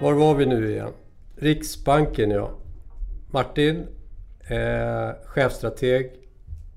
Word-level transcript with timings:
Var 0.00 0.12
var 0.12 0.34
vi 0.34 0.46
nu 0.46 0.70
igen? 0.70 0.92
Riksbanken 1.36 2.30
ja. 2.30 2.50
Martin, 3.30 3.86
eh, 4.48 5.10
chefstrateg 5.24 6.10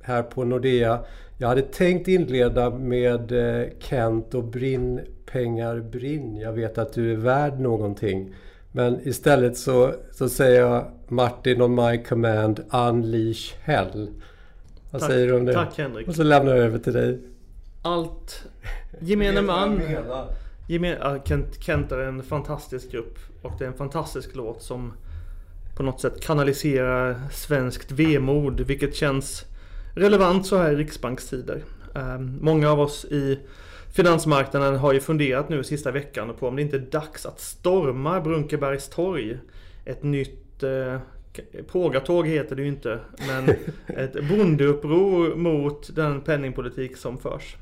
här 0.01 0.23
på 0.23 0.43
Nordea. 0.43 0.99
Jag 1.37 1.47
hade 1.47 1.61
tänkt 1.61 2.07
inleda 2.07 2.69
med 2.69 3.31
eh, 3.31 3.67
Kent 3.79 4.33
och 4.33 4.43
Brinn, 4.43 5.01
pengar 5.25 5.79
brinn. 5.79 6.37
Jag 6.37 6.53
vet 6.53 6.77
att 6.77 6.93
du 6.93 7.11
är 7.11 7.15
värd 7.15 7.59
någonting. 7.59 8.33
Men 8.71 9.07
istället 9.07 9.57
så, 9.57 9.93
så 10.11 10.29
säger 10.29 10.61
jag 10.61 10.85
Martin 11.07 11.61
on 11.61 11.75
my 11.75 11.97
command, 12.03 12.59
unleash 12.73 13.53
hell. 13.61 14.09
Vad 14.91 15.01
Tack, 15.01 15.11
säger 15.11 15.27
du 15.27 15.33
om 15.35 15.45
det? 15.45 15.53
tack, 15.53 15.77
Henrik. 15.77 16.07
Och 16.07 16.15
så 16.15 16.23
lämnar 16.23 16.55
jag 16.55 16.65
över 16.65 16.79
till 16.79 16.93
dig. 16.93 17.19
Allt 17.81 18.43
gemene 18.99 19.41
man 19.41 19.81
Kent, 21.25 21.63
Kent 21.63 21.91
är 21.91 21.99
en 21.99 22.23
fantastisk 22.23 22.91
grupp 22.91 23.19
och 23.41 23.51
det 23.57 23.63
är 23.63 23.67
en 23.67 23.77
fantastisk 23.77 24.35
låt 24.35 24.61
som 24.61 24.93
på 25.77 25.83
något 25.83 26.01
sätt 26.01 26.21
kanaliserar 26.21 27.21
svenskt 27.31 27.91
vemod 27.91 28.61
vilket 28.61 28.95
känns 28.95 29.45
relevant 29.95 30.47
så 30.47 30.57
här 30.57 30.71
i 30.71 30.75
riksbankstider. 30.75 31.63
Um, 31.93 32.37
många 32.41 32.71
av 32.71 32.79
oss 32.79 33.05
i 33.05 33.39
finansmarknaden 33.93 34.75
har 34.75 34.93
ju 34.93 34.99
funderat 34.99 35.49
nu 35.49 35.63
sista 35.63 35.91
veckan 35.91 36.33
på 36.39 36.47
om 36.47 36.55
det 36.55 36.61
inte 36.61 36.77
är 36.77 36.91
dags 36.91 37.25
att 37.25 37.39
storma 37.39 38.21
Brunkebergs 38.21 38.89
torg. 38.89 39.37
Ett 39.85 40.03
nytt 40.03 40.63
eh, 40.63 40.97
Pågatåg 41.67 42.27
heter 42.27 42.55
det 42.55 42.61
ju 42.61 42.67
inte, 42.67 42.99
men 43.27 43.55
ett 43.97 44.29
bondeuppror 44.29 45.35
mot 45.35 45.95
den 45.95 46.21
penningpolitik 46.21 46.97
som 46.97 47.17
förs. 47.17 47.55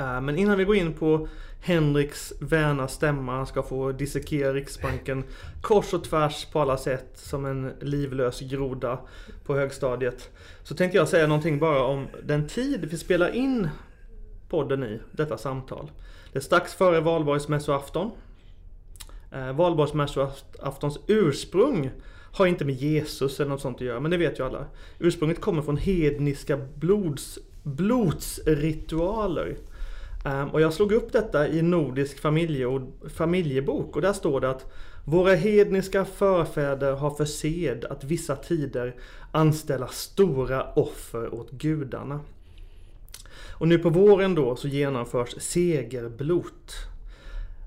Eh, 0.00 0.20
men 0.20 0.38
innan 0.38 0.58
vi 0.58 0.64
går 0.64 0.76
in 0.76 0.92
på 0.92 1.28
Henriks 1.62 2.32
väna 2.40 2.88
stämma, 2.88 3.32
han 3.32 3.46
ska 3.46 3.62
få 3.62 3.92
dissekera 3.92 4.52
Riksbanken 4.52 5.24
kors 5.62 5.94
och 5.94 6.04
tvärs 6.04 6.46
på 6.52 6.60
alla 6.60 6.76
sätt 6.76 7.10
som 7.14 7.44
en 7.44 7.72
livlös 7.80 8.40
groda 8.40 8.98
på 9.44 9.56
högstadiet. 9.56 10.30
Så 10.62 10.74
tänkte 10.74 10.98
jag 10.98 11.08
säga 11.08 11.26
någonting 11.26 11.58
bara 11.58 11.84
om 11.84 12.06
den 12.22 12.48
tid 12.48 12.88
vi 12.90 12.98
spelar 12.98 13.34
in 13.34 13.68
podden 14.48 14.84
i, 14.84 15.00
detta 15.12 15.38
samtal. 15.38 15.90
Det 16.32 16.38
är 16.38 16.42
strax 16.42 16.74
före 16.74 17.00
valborgsmässoafton. 17.00 18.10
Eh, 19.32 19.52
valborgsmässoaftons 19.52 20.98
ursprung 21.06 21.90
har 22.32 22.46
inte 22.46 22.64
med 22.64 22.74
Jesus 22.74 23.40
eller 23.40 23.50
något 23.50 23.60
sånt 23.60 23.76
att 23.76 23.82
göra, 23.82 24.00
men 24.00 24.10
det 24.10 24.16
vet 24.16 24.38
ju 24.38 24.44
alla. 24.44 24.66
Ursprunget 24.98 25.40
kommer 25.40 25.62
från 25.62 25.76
hedniska 25.76 26.56
blods, 26.74 27.38
blodsritualer. 27.62 29.56
Ehm, 30.24 30.48
och 30.48 30.60
jag 30.60 30.72
slog 30.72 30.92
upp 30.92 31.12
detta 31.12 31.48
i 31.48 31.62
Nordisk 31.62 32.20
familje 32.20 32.66
familjebok 33.14 33.96
och 33.96 34.02
där 34.02 34.12
står 34.12 34.40
det 34.40 34.50
att 34.50 34.72
våra 35.04 35.34
hedniska 35.34 36.04
förfäder 36.04 36.92
har 36.92 37.10
för 37.10 37.24
sed 37.24 37.84
att 37.84 38.04
vissa 38.04 38.36
tider 38.36 38.94
anställa 39.32 39.86
stora 39.88 40.72
offer 40.72 41.34
åt 41.34 41.50
gudarna. 41.50 42.20
Och 43.50 43.68
nu 43.68 43.78
på 43.78 43.90
våren 43.90 44.34
då 44.34 44.56
så 44.56 44.68
genomförs 44.68 45.34
segerblot. 45.38 46.74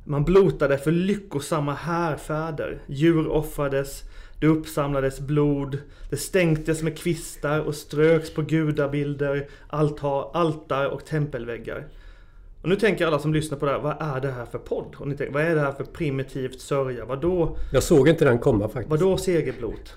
Man 0.06 0.26
blotade 0.26 0.78
för 0.78 0.92
lyckosamma 0.92 1.74
härfäder. 1.74 2.82
Djur 2.88 3.28
offrades, 3.28 4.02
det 4.40 4.48
uppsamlades 4.48 5.20
blod, 5.20 5.78
det 6.10 6.18
stänktes 6.18 6.82
med 6.82 6.98
kvistar 6.98 7.60
och 7.60 7.76
ströks 7.76 8.34
på 8.34 8.42
gudabilder, 8.42 9.48
altar, 9.68 10.32
altar 10.34 10.86
och 10.86 11.06
tempelväggar. 11.06 11.88
Och 12.64 12.70
nu 12.70 12.76
tänker 12.76 13.08
alla 13.08 13.20
som 13.20 13.34
lyssnar 13.34 13.58
på 13.58 13.66
det 13.66 13.72
här, 13.72 13.80
vad 13.80 13.96
är 14.00 14.22
det 14.22 14.32
här 14.32 14.46
för 14.46 14.58
podd? 14.58 14.96
Och 14.98 15.08
ni 15.08 15.18
tänker, 15.18 15.34
vad 15.34 15.44
är 15.44 15.56
det 15.56 15.62
här 15.62 15.72
för 15.72 15.84
primitivt 15.84 16.62
sörja? 16.62 17.06
Vadå, 17.06 17.58
Jag 17.74 17.84
såg 17.84 18.10
inte 18.10 18.26
den 18.26 18.40
komma 18.40 18.68
faktiskt. 18.68 18.90
vadå 18.90 19.18
segerblot? 19.18 19.96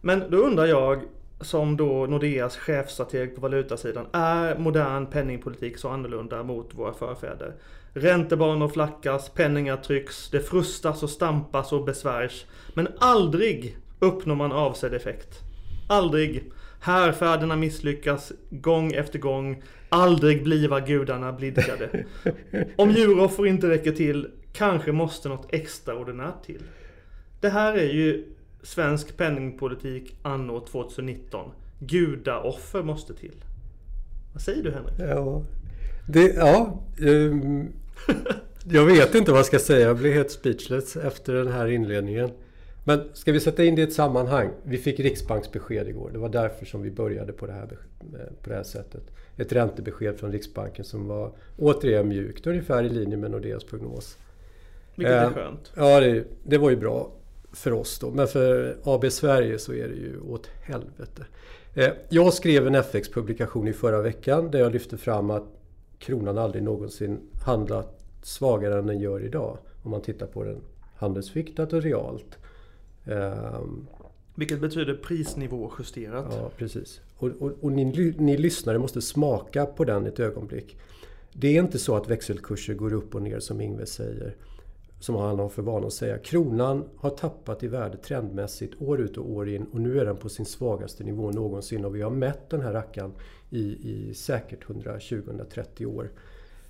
Men 0.00 0.30
då 0.30 0.36
undrar 0.36 0.66
jag, 0.66 1.00
som 1.40 1.76
då 1.76 2.06
Nordeas 2.06 2.56
chefstrateg 2.56 3.34
på 3.34 3.40
valutasidan, 3.40 4.06
är 4.12 4.58
modern 4.58 5.06
penningpolitik 5.06 5.78
så 5.78 5.88
annorlunda 5.88 6.42
mot 6.42 6.74
våra 6.74 6.92
förfäder? 6.94 7.54
Räntebanor 7.92 8.68
flackas, 8.68 9.28
penningar 9.28 9.76
trycks, 9.76 10.30
det 10.30 10.40
frustas 10.40 11.02
och 11.02 11.10
stampas 11.10 11.72
och 11.72 11.84
besvärs. 11.84 12.44
Men 12.74 12.88
aldrig 12.98 13.76
uppnår 13.98 14.34
man 14.34 14.52
avsedd 14.52 14.94
effekt. 14.94 15.40
Aldrig. 15.88 16.52
Härfärderna 16.80 17.56
misslyckas 17.56 18.32
gång 18.50 18.92
efter 18.92 19.18
gång. 19.18 19.62
Aldrig 19.94 20.44
bliva 20.44 20.80
gudarna 20.80 21.32
blidkade. 21.32 22.04
Om 22.76 22.90
djuroffer 22.90 23.46
inte 23.46 23.68
räcker 23.68 23.92
till, 23.92 24.30
kanske 24.52 24.92
måste 24.92 25.28
något 25.28 25.46
extraordinärt 25.54 26.44
till. 26.46 26.62
Det 27.40 27.48
här 27.48 27.74
är 27.74 27.92
ju 27.92 28.24
svensk 28.62 29.16
penningpolitik 29.16 30.16
anno 30.22 30.60
2019. 30.60 31.50
Gudaoffer 31.78 32.82
måste 32.82 33.14
till. 33.14 33.44
Vad 34.32 34.42
säger 34.42 34.62
du 34.62 34.70
Henrik? 34.70 34.94
Ja, 34.98 35.42
det, 36.08 36.34
ja 36.34 36.82
ehm, 37.00 37.68
jag 38.64 38.84
vet 38.84 39.14
inte 39.14 39.30
vad 39.30 39.38
jag 39.38 39.46
ska 39.46 39.58
säga. 39.58 39.86
Jag 39.86 39.96
blir 39.96 40.12
helt 40.12 40.30
speechless 40.30 40.96
efter 40.96 41.34
den 41.34 41.48
här 41.48 41.66
inledningen. 41.66 42.30
Men 42.84 43.08
ska 43.12 43.32
vi 43.32 43.40
sätta 43.40 43.64
in 43.64 43.74
det 43.74 43.80
i 43.80 43.84
ett 43.84 43.92
sammanhang? 43.92 44.50
Vi 44.62 44.78
fick 44.78 45.00
Riksbanksbesked 45.00 45.88
igår. 45.88 46.10
Det 46.12 46.18
var 46.18 46.28
därför 46.28 46.66
som 46.66 46.82
vi 46.82 46.90
började 46.90 47.32
på 47.32 47.46
det 47.46 47.52
här, 47.52 47.66
besk- 47.66 48.42
på 48.42 48.50
det 48.50 48.56
här 48.56 48.62
sättet. 48.62 49.02
Ett 49.36 49.52
räntebesked 49.52 50.16
från 50.18 50.32
Riksbanken 50.32 50.84
som 50.84 51.08
var 51.08 51.32
återigen 51.58 52.08
mjukt, 52.08 52.46
ungefär 52.46 52.84
i 52.84 52.88
linje 52.88 53.16
med 53.16 53.30
Nordeas 53.30 53.64
prognos. 53.64 54.18
Vilket 54.94 55.14
är 55.14 55.24
Eh, 55.24 55.32
skönt. 55.32 55.72
Ja, 55.76 56.00
det, 56.00 56.24
det 56.44 56.58
var 56.58 56.70
ju 56.70 56.76
bra 56.76 57.10
för 57.52 57.72
oss 57.72 57.98
då. 57.98 58.10
Men 58.10 58.26
för 58.26 58.76
AB 58.84 59.10
Sverige 59.12 59.58
så 59.58 59.72
är 59.72 59.88
det 59.88 59.94
ju 59.94 60.20
åt 60.20 60.46
helvete. 60.46 61.24
Eh, 61.74 61.90
Jag 62.08 62.32
skrev 62.34 62.66
en 62.66 62.74
FX-publikation 62.74 63.68
i 63.68 63.72
förra 63.72 64.02
veckan 64.02 64.50
där 64.50 64.58
jag 64.58 64.72
lyfte 64.72 64.96
fram 64.96 65.30
att 65.30 65.44
kronan 65.98 66.38
aldrig 66.38 66.62
någonsin 66.62 67.20
handlat 67.46 68.00
svagare 68.22 68.78
än 68.78 68.86
den 68.86 68.98
gör 68.98 69.24
idag. 69.24 69.58
Om 69.82 69.90
man 69.90 70.02
tittar 70.02 70.26
på 70.26 70.44
den 70.44 70.60
handelsviktat 70.96 71.72
och 71.72 71.82
realt. 71.82 72.38
Ehm, 73.06 73.86
Vilket 74.34 74.60
betyder 74.60 74.94
prisnivå 74.94 75.72
justerat. 75.78 76.26
Ja, 76.30 76.50
precis. 76.56 77.00
Och, 77.16 77.28
och, 77.28 77.52
och 77.60 77.72
ni, 77.72 78.14
ni 78.18 78.36
lyssnare 78.36 78.78
måste 78.78 79.02
smaka 79.02 79.66
på 79.66 79.84
den 79.84 80.06
ett 80.06 80.20
ögonblick. 80.20 80.76
Det 81.32 81.48
är 81.56 81.62
inte 81.62 81.78
så 81.78 81.96
att 81.96 82.08
växelkurser 82.08 82.74
går 82.74 82.92
upp 82.92 83.14
och 83.14 83.22
ner 83.22 83.40
som 83.40 83.60
Ingves 83.60 83.92
säger. 83.92 84.36
Som 85.00 85.14
han 85.14 85.38
har 85.38 85.48
för 85.48 85.62
vana 85.62 85.86
att 85.86 85.92
säga. 85.92 86.18
Kronan 86.18 86.84
har 86.96 87.10
tappat 87.10 87.62
i 87.62 87.68
värde 87.68 87.96
trendmässigt 87.96 88.82
år 88.82 89.00
ut 89.00 89.16
och 89.16 89.30
år 89.30 89.48
in 89.48 89.66
och 89.72 89.80
nu 89.80 90.00
är 90.00 90.04
den 90.04 90.16
på 90.16 90.28
sin 90.28 90.46
svagaste 90.46 91.04
nivå 91.04 91.30
någonsin. 91.30 91.84
Och 91.84 91.96
vi 91.96 92.02
har 92.02 92.10
mätt 92.10 92.50
den 92.50 92.60
här 92.60 92.72
rackaren 92.72 93.12
i, 93.50 93.62
i 93.90 94.14
säkert 94.14 94.64
120-130 94.64 95.84
år. 95.86 96.10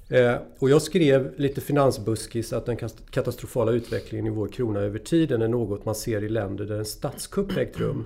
Eh, 0.08 0.36
och 0.58 0.70
jag 0.70 0.82
skrev 0.82 1.34
lite 1.36 1.60
finansbuskis 1.60 2.52
att 2.52 2.66
den 2.66 2.76
katastrofala 3.10 3.72
utvecklingen 3.72 4.26
i 4.26 4.30
vår 4.30 4.48
krona 4.48 4.80
över 4.80 4.98
tiden 4.98 5.42
är 5.42 5.48
något 5.48 5.84
man 5.84 5.94
ser 5.94 6.24
i 6.24 6.28
länder 6.28 6.64
där 6.64 6.78
en 6.78 6.84
statskupp 6.84 7.56
ägt 7.56 7.80
rum. 7.80 8.04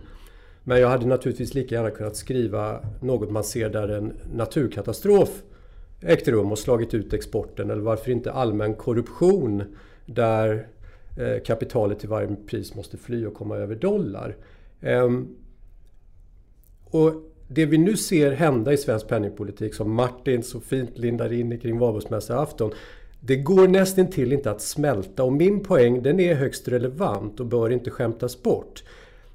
Men 0.64 0.80
jag 0.80 0.88
hade 0.88 1.06
naturligtvis 1.06 1.54
lika 1.54 1.74
gärna 1.74 1.90
kunnat 1.90 2.16
skriva 2.16 2.80
något 3.00 3.30
man 3.30 3.44
ser 3.44 3.70
där 3.70 3.88
en 3.88 4.12
naturkatastrof 4.32 5.42
ägt 6.00 6.28
rum 6.28 6.52
och 6.52 6.58
slagit 6.58 6.94
ut 6.94 7.12
exporten 7.12 7.70
eller 7.70 7.82
varför 7.82 8.10
inte 8.10 8.32
allmän 8.32 8.74
korruption 8.74 9.64
där 10.06 10.68
eh, 11.16 11.42
kapitalet 11.42 11.98
till 11.98 12.08
varje 12.08 12.36
pris 12.36 12.74
måste 12.74 12.96
fly 12.96 13.26
och 13.26 13.34
komma 13.34 13.56
över 13.56 13.74
dollar. 13.74 14.36
Ehm, 14.80 15.36
och 16.84 17.12
det 17.48 17.66
vi 17.66 17.78
nu 17.78 17.96
ser 17.96 18.32
hända 18.32 18.72
i 18.72 18.76
svensk 18.76 19.08
penningpolitik 19.08 19.74
som 19.74 19.94
Martin 19.94 20.42
så 20.42 20.60
fint 20.60 20.98
lindar 20.98 21.32
in 21.32 21.52
i 21.52 21.58
kring 21.58 21.78
valborgsmässoafton 21.78 22.72
det 23.20 23.36
går 23.36 23.68
nästan 23.68 24.10
till 24.10 24.32
inte 24.32 24.50
att 24.50 24.62
smälta 24.62 25.24
och 25.24 25.32
min 25.32 25.60
poäng 25.60 26.02
den 26.02 26.20
är 26.20 26.34
högst 26.34 26.68
relevant 26.68 27.40
och 27.40 27.46
bör 27.46 27.70
inte 27.70 27.90
skämtas 27.90 28.42
bort. 28.42 28.84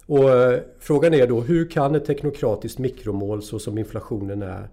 Och 0.06 0.30
eh, 0.30 0.60
frågan 0.80 1.14
är 1.14 1.28
då 1.28 1.42
hur 1.42 1.70
kan 1.70 1.96
ett 1.96 2.06
teknokratiskt 2.06 2.80
mikromål 2.80 3.44
så 3.44 3.60
som 3.60 3.78
inflationen 3.78 4.42
är 4.42 4.70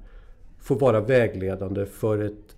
få 0.60 0.74
vara 0.74 1.00
vägledande 1.00 1.86
för 1.86 2.18
ett 2.18 2.56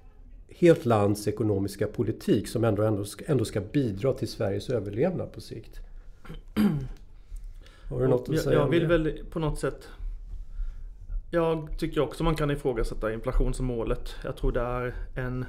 helt 0.49 0.85
lands 0.85 1.29
ekonomiska 1.29 1.87
politik 1.87 2.49
som 2.49 2.65
ändå, 2.65 2.83
ändå, 2.83 3.05
ska, 3.05 3.25
ändå 3.27 3.45
ska 3.45 3.61
bidra 3.61 4.13
till 4.13 4.29
Sveriges 4.29 4.71
överlevnad 4.71 5.33
på 5.33 5.41
sikt? 5.41 5.81
Har 7.91 8.01
du 8.01 8.09
något 8.09 8.29
att 8.29 8.35
jag, 8.35 8.45
säga 8.45 8.57
jag 8.57 8.65
om 8.65 8.71
vill 8.71 8.87
väl 8.87 9.19
på 9.31 9.39
något 9.39 9.59
sätt 9.59 9.89
jag 11.35 11.79
tycker 11.79 12.01
också 12.01 12.25
man 12.25 12.35
kan 12.35 12.51
ifrågasätta 12.51 13.13
inflationsmålet. 13.13 14.15
Jag 14.25 14.37
tror 14.37 14.53
det 14.53 14.61
är 14.61 14.95
en 15.15 15.45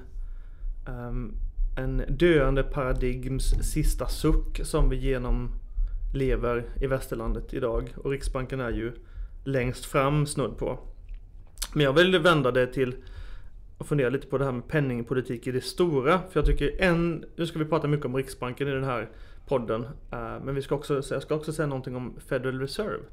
um, 0.87 1.35
En 1.77 2.03
döende 2.09 2.63
paradigms 2.63 3.43
sista 3.71 4.07
suck 4.07 4.61
som 4.63 4.89
vi 4.89 4.95
genomlever 4.95 6.65
i 6.81 6.87
västerlandet 6.87 7.53
idag. 7.53 7.93
Och 7.97 8.11
Riksbanken 8.11 8.59
är 8.59 8.69
ju 8.69 8.91
längst 9.43 9.85
fram 9.85 10.25
snudd 10.25 10.57
på. 10.57 10.79
Men 11.73 11.83
jag 11.83 11.93
vill 11.93 12.19
vända 12.19 12.51
det 12.51 12.67
till 12.67 12.95
och 13.77 13.87
fundera 13.87 14.09
lite 14.09 14.27
på 14.27 14.37
det 14.37 14.45
här 14.45 14.51
med 14.51 14.67
penningpolitik 14.67 15.47
i 15.47 15.51
det 15.51 15.63
stora. 15.63 16.19
För 16.31 16.39
jag 16.39 16.45
tycker 16.45 16.81
en, 16.81 17.25
nu 17.35 17.45
ska 17.45 17.59
vi 17.59 17.65
prata 17.65 17.87
mycket 17.87 18.05
om 18.05 18.15
Riksbanken 18.15 18.67
i 18.67 18.71
den 18.71 18.83
här 18.83 19.09
podden. 19.47 19.83
Eh, 20.11 20.39
men 20.43 20.55
vi 20.55 20.61
ska 20.61 20.75
också, 20.75 21.01
jag 21.09 21.21
ska 21.21 21.35
också 21.35 21.53
säga 21.53 21.67
någonting 21.67 21.95
om 21.95 22.19
Federal 22.27 22.59
Reserve. 22.59 23.03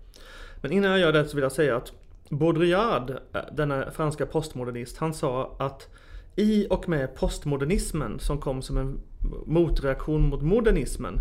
Men 0.63 0.73
innan 0.73 0.91
jag 0.91 1.01
gör 1.01 1.13
det 1.13 1.29
så 1.29 1.37
vill 1.37 1.43
jag 1.43 1.53
säga 1.53 1.77
att 1.77 1.93
Baudrillard, 2.31 3.11
eh, 3.11 3.41
denna 3.53 3.91
franska 3.91 4.27
postmodernist, 4.27 4.97
han 4.97 5.15
sa 5.15 5.57
att 5.59 5.89
i 6.37 6.67
och 6.71 6.89
med 6.89 7.15
postmodernismen 7.15 8.19
som 8.19 8.41
kom 8.41 8.63
som 8.63 8.77
en 8.77 9.01
motreaktion 9.47 10.29
mot 10.29 10.43
modernismen 10.43 11.21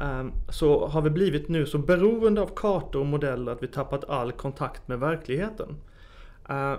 ehm, 0.00 0.32
så 0.48 0.86
har 0.86 1.02
vi 1.02 1.10
blivit 1.10 1.48
nu 1.48 1.66
så 1.66 1.78
beroende 1.78 2.40
av 2.40 2.50
kartor 2.56 3.00
och 3.00 3.06
modeller 3.06 3.52
att 3.52 3.62
vi 3.62 3.66
tappat 3.66 4.04
all 4.04 4.32
kontakt 4.32 4.88
med 4.88 5.00
verkligheten. 5.00 5.76
Ehm, 6.48 6.76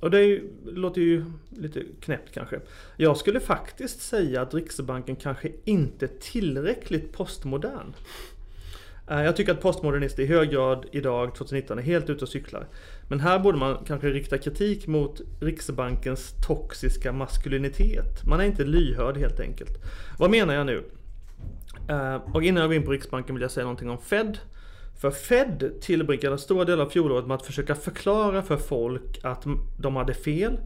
och 0.00 0.10
det 0.10 0.22
ju, 0.22 0.50
låter 0.66 1.00
ju 1.00 1.24
lite 1.50 1.82
knäppt 2.00 2.34
kanske. 2.34 2.60
Jag 2.96 3.16
skulle 3.16 3.40
faktiskt 3.40 4.00
säga 4.00 4.42
att 4.42 4.54
Riksbanken 4.54 5.16
kanske 5.16 5.52
inte 5.64 6.04
är 6.04 6.20
tillräckligt 6.20 7.12
postmodern. 7.12 7.94
Eh, 9.10 9.22
jag 9.22 9.36
tycker 9.36 9.52
att 9.52 9.60
postmodernister 9.60 10.22
i 10.22 10.26
hög 10.26 10.50
grad 10.50 10.86
idag, 10.92 11.34
2019, 11.34 11.78
är 11.78 11.82
helt 11.82 12.10
ute 12.10 12.24
och 12.24 12.28
cyklar. 12.28 12.66
Men 13.08 13.20
här 13.20 13.38
borde 13.38 13.58
man 13.58 13.84
kanske 13.86 14.08
rikta 14.08 14.38
kritik 14.38 14.86
mot 14.86 15.20
Riksbankens 15.40 16.34
toxiska 16.46 17.12
maskulinitet. 17.12 18.24
Man 18.26 18.40
är 18.40 18.44
inte 18.44 18.64
lyhörd 18.64 19.16
helt 19.16 19.40
enkelt. 19.40 19.84
Vad 20.18 20.30
menar 20.30 20.54
jag 20.54 20.66
nu? 20.66 20.84
Eh, 21.88 22.16
och 22.34 22.42
innan 22.42 22.60
jag 22.60 22.70
går 22.70 22.76
in 22.76 22.84
på 22.84 22.92
Riksbanken 22.92 23.34
vill 23.34 23.42
jag 23.42 23.50
säga 23.50 23.64
någonting 23.64 23.90
om 23.90 23.98
Fed. 23.98 24.38
För 25.00 25.10
Fed 25.10 25.72
tillbringade 25.80 26.38
stora 26.38 26.64
delar 26.64 26.84
av 26.84 26.88
fjolåret 26.88 27.26
med 27.26 27.34
att 27.34 27.46
försöka 27.46 27.74
förklara 27.74 28.42
för 28.42 28.56
folk 28.56 29.20
att 29.22 29.44
de 29.78 29.96
hade 29.96 30.14
fel 30.14 30.58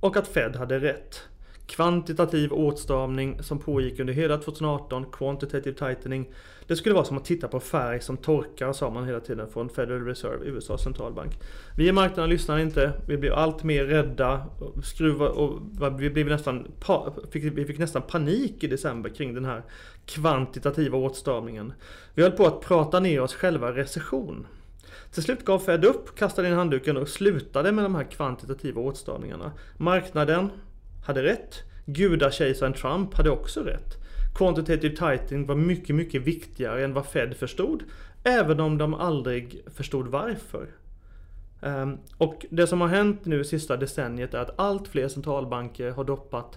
och 0.00 0.16
att 0.16 0.28
Fed 0.28 0.56
hade 0.56 0.78
rätt 0.78 1.22
kvantitativ 1.70 2.52
åtstramning 2.52 3.42
som 3.42 3.58
pågick 3.58 4.00
under 4.00 4.12
hela 4.12 4.38
2018, 4.38 5.06
quantitative 5.12 5.78
tightening. 5.78 6.28
Det 6.70 6.76
skulle 6.76 6.94
vara 6.94 7.04
som 7.04 7.16
att 7.16 7.24
titta 7.24 7.48
på 7.48 7.60
färg 7.60 8.00
som 8.00 8.16
torkar, 8.16 8.72
sa 8.72 8.90
man 8.90 9.06
hela 9.06 9.20
tiden 9.20 9.48
från 9.48 9.68
Federal 9.68 10.04
Reserve, 10.04 10.46
USAs 10.46 10.82
centralbank. 10.82 11.38
Vi 11.76 11.88
i 11.88 11.92
marknaden 11.92 12.30
lyssnar 12.30 12.58
inte, 12.58 12.92
vi 13.06 13.16
blir 13.16 13.32
allt 13.32 13.62
mer 13.62 13.84
rädda, 13.84 14.46
skruva 14.84 15.28
och 15.28 15.60
vi, 16.00 16.10
blev 16.10 16.26
nästan, 16.26 16.72
fick, 17.30 17.44
vi 17.44 17.64
fick 17.64 17.78
nästan 17.78 18.02
panik 18.02 18.64
i 18.64 18.66
december 18.66 19.10
kring 19.10 19.34
den 19.34 19.44
här 19.44 19.62
kvantitativa 20.06 20.98
åtstramningen. 20.98 21.72
Vi 22.14 22.22
höll 22.22 22.32
på 22.32 22.46
att 22.46 22.60
prata 22.60 23.00
ner 23.00 23.20
oss 23.20 23.34
själva 23.34 23.72
recession. 23.72 24.46
Till 25.12 25.22
slut 25.22 25.44
gav 25.44 25.58
Fed 25.58 25.84
upp, 25.84 26.18
kastade 26.18 26.48
in 26.48 26.54
handduken 26.54 26.96
och 26.96 27.08
slutade 27.08 27.72
med 27.72 27.84
de 27.84 27.94
här 27.94 28.04
kvantitativa 28.04 28.80
åtstramningarna. 28.80 29.52
Marknaden 29.76 30.50
hade 31.06 31.22
rätt. 31.22 31.62
Gudakejsaren 31.86 32.72
Trump 32.72 33.14
hade 33.14 33.30
också 33.30 33.60
rätt. 33.60 34.00
Quantitative 34.40 34.96
tightening 34.96 35.46
var 35.46 35.54
mycket, 35.54 35.96
mycket 35.96 36.22
viktigare 36.22 36.84
än 36.84 36.94
vad 36.94 37.06
Fed 37.06 37.36
förstod. 37.36 37.82
Även 38.24 38.60
om 38.60 38.78
de 38.78 38.94
aldrig 38.94 39.62
förstod 39.74 40.06
varför. 40.06 40.66
Um, 41.60 41.98
och 42.18 42.46
det 42.50 42.66
som 42.66 42.80
har 42.80 42.88
hänt 42.88 43.24
nu 43.24 43.44
sista 43.44 43.76
decenniet 43.76 44.34
är 44.34 44.38
att 44.38 44.60
allt 44.60 44.88
fler 44.88 45.08
centralbanker 45.08 45.90
har 45.90 46.04
doppat 46.04 46.56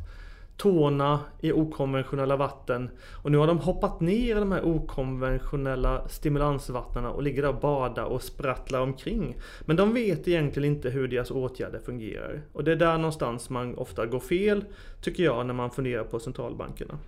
tårna 0.57 1.19
i 1.41 1.51
okonventionella 1.51 2.35
vatten. 2.35 2.89
Och 3.23 3.31
nu 3.31 3.37
har 3.37 3.47
de 3.47 3.57
hoppat 3.57 4.01
ner 4.01 4.35
i 4.35 4.39
de 4.39 4.51
här 4.51 4.65
okonventionella 4.65 6.07
stimulansvattnen 6.07 7.05
och 7.05 7.23
ligger 7.23 7.41
där 7.41 7.49
och 7.49 7.59
badar 7.59 8.03
och 8.03 8.23
sprattlar 8.23 8.81
omkring. 8.81 9.35
Men 9.61 9.75
de 9.75 9.93
vet 9.93 10.27
egentligen 10.27 10.75
inte 10.75 10.89
hur 10.89 11.07
deras 11.07 11.31
åtgärder 11.31 11.79
fungerar. 11.79 12.41
Och 12.53 12.63
det 12.63 12.71
är 12.71 12.75
där 12.75 12.97
någonstans 12.97 13.49
man 13.49 13.75
ofta 13.75 14.05
går 14.05 14.19
fel, 14.19 14.65
tycker 15.01 15.23
jag, 15.23 15.45
när 15.45 15.53
man 15.53 15.71
funderar 15.71 16.03
på 16.03 16.19
centralbankerna. 16.19 16.99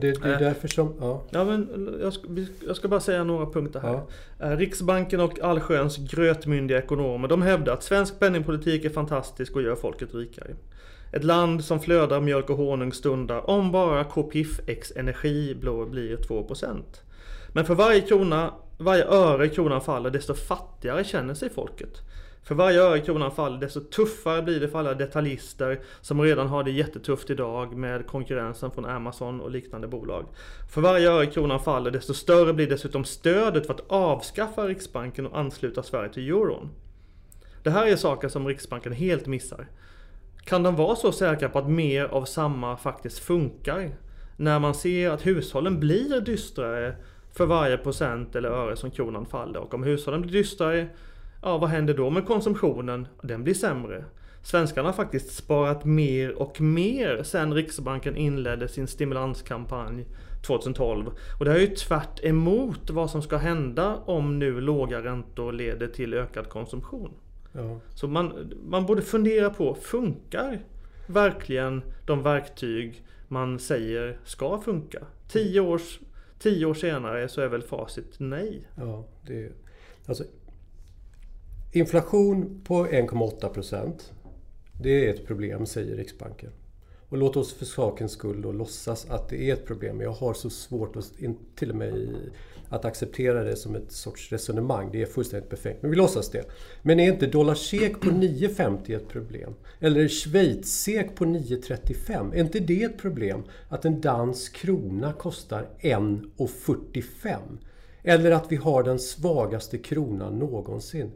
Det, 0.00 0.22
det, 0.22 0.28
är 0.28 0.32
eh, 0.32 0.38
därför 0.38 0.68
som... 0.68 0.94
Ja. 1.00 1.22
ja 1.30 1.44
men 1.44 1.90
jag, 2.00 2.12
ska, 2.12 2.28
jag 2.66 2.76
ska 2.76 2.88
bara 2.88 3.00
säga 3.00 3.24
några 3.24 3.46
punkter 3.46 3.80
här. 3.80 4.00
Ja. 4.38 4.46
Eh, 4.46 4.56
Riksbanken 4.56 5.20
och 5.20 5.40
allsköns 5.40 5.96
grötmyndiga 5.96 6.78
ekonomer 6.78 7.28
de 7.28 7.42
hävdar 7.42 7.72
att 7.72 7.82
svensk 7.82 8.18
penningpolitik 8.18 8.84
är 8.84 8.90
fantastisk 8.90 9.56
och 9.56 9.62
gör 9.62 9.76
folket 9.76 10.14
rikare. 10.14 10.50
Ett 11.12 11.24
land 11.24 11.64
som 11.64 11.80
flödar 11.80 12.20
mjölk 12.20 12.50
och 12.50 12.56
honung 12.56 12.92
stundar 12.92 13.50
om 13.50 13.72
bara 13.72 14.04
KPIF 14.04 14.60
X 14.66 14.92
energi 14.96 15.54
blir 15.54 16.16
2%. 16.16 16.82
Men 17.52 17.64
för 17.64 17.74
varje 17.74 18.00
krona, 18.00 18.50
varje 18.78 19.04
öre 19.04 19.48
kronan 19.48 19.80
faller 19.80 20.10
desto 20.10 20.34
fattigare 20.34 21.04
känner 21.04 21.34
sig 21.34 21.50
folket. 21.50 22.00
För 22.44 22.54
varje 22.54 22.80
öre 22.82 23.00
kronan 23.00 23.30
faller 23.30 23.60
desto 23.60 23.80
tuffare 23.80 24.42
blir 24.42 24.60
det 24.60 24.68
för 24.68 24.78
alla 24.78 24.94
detaljister 24.94 25.80
som 26.00 26.22
redan 26.22 26.48
har 26.48 26.64
det 26.64 26.70
jättetufft 26.70 27.30
idag 27.30 27.76
med 27.76 28.06
konkurrensen 28.06 28.70
från 28.70 28.84
Amazon 28.84 29.40
och 29.40 29.50
liknande 29.50 29.88
bolag. 29.88 30.26
För 30.74 30.80
varje 30.80 31.10
öre 31.10 31.26
kronan 31.26 31.60
faller 31.60 31.90
desto 31.90 32.14
större 32.14 32.52
blir 32.52 32.66
dessutom 32.66 33.04
stödet 33.04 33.66
för 33.66 33.74
att 33.74 33.90
avskaffa 33.90 34.66
Riksbanken 34.66 35.26
och 35.26 35.38
ansluta 35.38 35.82
Sverige 35.82 36.12
till 36.12 36.28
euron. 36.28 36.70
Det 37.62 37.70
här 37.70 37.86
är 37.86 37.96
saker 37.96 38.28
som 38.28 38.48
Riksbanken 38.48 38.92
helt 38.92 39.26
missar. 39.26 39.66
Kan 40.44 40.62
de 40.62 40.76
vara 40.76 40.96
så 40.96 41.12
säkra 41.12 41.48
på 41.48 41.58
att 41.58 41.68
mer 41.70 42.04
av 42.04 42.24
samma 42.24 42.76
faktiskt 42.76 43.18
funkar? 43.18 43.90
När 44.36 44.58
man 44.58 44.74
ser 44.74 45.10
att 45.10 45.26
hushållen 45.26 45.80
blir 45.80 46.20
dystrare 46.20 46.96
för 47.32 47.46
varje 47.46 47.76
procent 47.78 48.36
eller 48.36 48.48
öre 48.48 48.76
som 48.76 48.90
kronan 48.90 49.26
faller. 49.26 49.60
Och 49.60 49.74
om 49.74 49.82
hushållen 49.82 50.22
blir 50.22 50.32
dystrare, 50.32 50.88
ja 51.44 51.58
vad 51.58 51.70
händer 51.70 51.94
då 51.94 52.10
med 52.10 52.26
konsumtionen? 52.26 53.08
Den 53.22 53.44
blir 53.44 53.54
sämre. 53.54 54.04
Svenskarna 54.42 54.88
har 54.88 54.92
faktiskt 54.92 55.34
sparat 55.34 55.84
mer 55.84 56.42
och 56.42 56.60
mer 56.60 57.22
sedan 57.22 57.54
Riksbanken 57.54 58.16
inledde 58.16 58.68
sin 58.68 58.86
stimulanskampanj 58.86 60.06
2012. 60.46 61.10
Och 61.38 61.44
det 61.44 61.52
är 61.52 61.58
ju 61.58 61.66
tvärt 61.66 62.24
emot 62.24 62.90
vad 62.90 63.10
som 63.10 63.22
ska 63.22 63.36
hända 63.36 63.96
om 63.96 64.38
nu 64.38 64.60
låga 64.60 65.02
räntor 65.02 65.52
leder 65.52 65.86
till 65.86 66.14
ökad 66.14 66.48
konsumtion. 66.48 67.10
Ja. 67.52 67.80
Så 67.94 68.08
man, 68.08 68.52
man 68.64 68.86
borde 68.86 69.02
fundera 69.02 69.50
på, 69.50 69.74
funkar 69.74 70.60
verkligen 71.06 71.82
de 72.06 72.22
verktyg 72.22 73.04
man 73.28 73.58
säger 73.58 74.18
ska 74.24 74.60
funka? 74.60 74.98
Tio, 75.28 75.60
års, 75.60 76.00
tio 76.38 76.66
år 76.66 76.74
senare 76.74 77.28
så 77.28 77.40
är 77.40 77.48
väl 77.48 77.62
facit 77.62 78.14
nej. 78.18 78.68
Ja, 78.76 79.04
det, 79.26 79.52
alltså, 80.06 80.24
inflation 81.76 82.60
på 82.64 82.86
1,8 82.86 83.48
procent. 83.48 84.12
Det 84.82 85.06
är 85.06 85.14
ett 85.14 85.26
problem, 85.26 85.66
säger 85.66 85.96
Riksbanken. 85.96 86.50
Och 87.08 87.18
låt 87.18 87.36
oss 87.36 87.54
för 87.54 87.64
sakens 87.64 88.12
skull 88.12 88.42
då 88.42 88.52
låtsas 88.52 89.10
att 89.10 89.28
det 89.28 89.50
är 89.50 89.52
ett 89.52 89.66
problem. 89.66 90.00
Jag 90.00 90.12
har 90.12 90.34
så 90.34 90.50
svårt 90.50 90.96
att, 90.96 91.12
till 91.56 91.70
och 91.70 91.76
med 91.76 92.16
att 92.68 92.84
acceptera 92.84 93.44
det 93.44 93.56
som 93.56 93.74
ett 93.74 93.92
sorts 93.92 94.32
resonemang. 94.32 94.88
Det 94.92 95.02
är 95.02 95.06
fullständigt 95.06 95.50
befängt, 95.50 95.82
Men 95.82 95.90
vi 95.90 95.96
låtsas 95.96 96.30
det. 96.30 96.44
Men 96.82 97.00
är 97.00 97.12
inte 97.12 97.26
dollar 97.26 97.54
på 98.00 98.10
9,50 98.10 98.96
ett 98.96 99.08
problem? 99.08 99.54
Eller 99.80 100.08
Schweiz-SEK 100.08 101.14
på 101.14 101.24
9,35? 101.24 102.34
Är 102.34 102.40
inte 102.40 102.60
det 102.60 102.82
ett 102.82 102.98
problem? 102.98 103.42
Att 103.68 103.84
en 103.84 104.00
dansk 104.00 104.56
krona 104.56 105.12
kostar 105.12 105.68
1,45? 105.80 107.38
Eller 108.02 108.30
att 108.30 108.52
vi 108.52 108.56
har 108.56 108.82
den 108.82 108.98
svagaste 108.98 109.78
kronan 109.78 110.38
någonsin? 110.38 111.10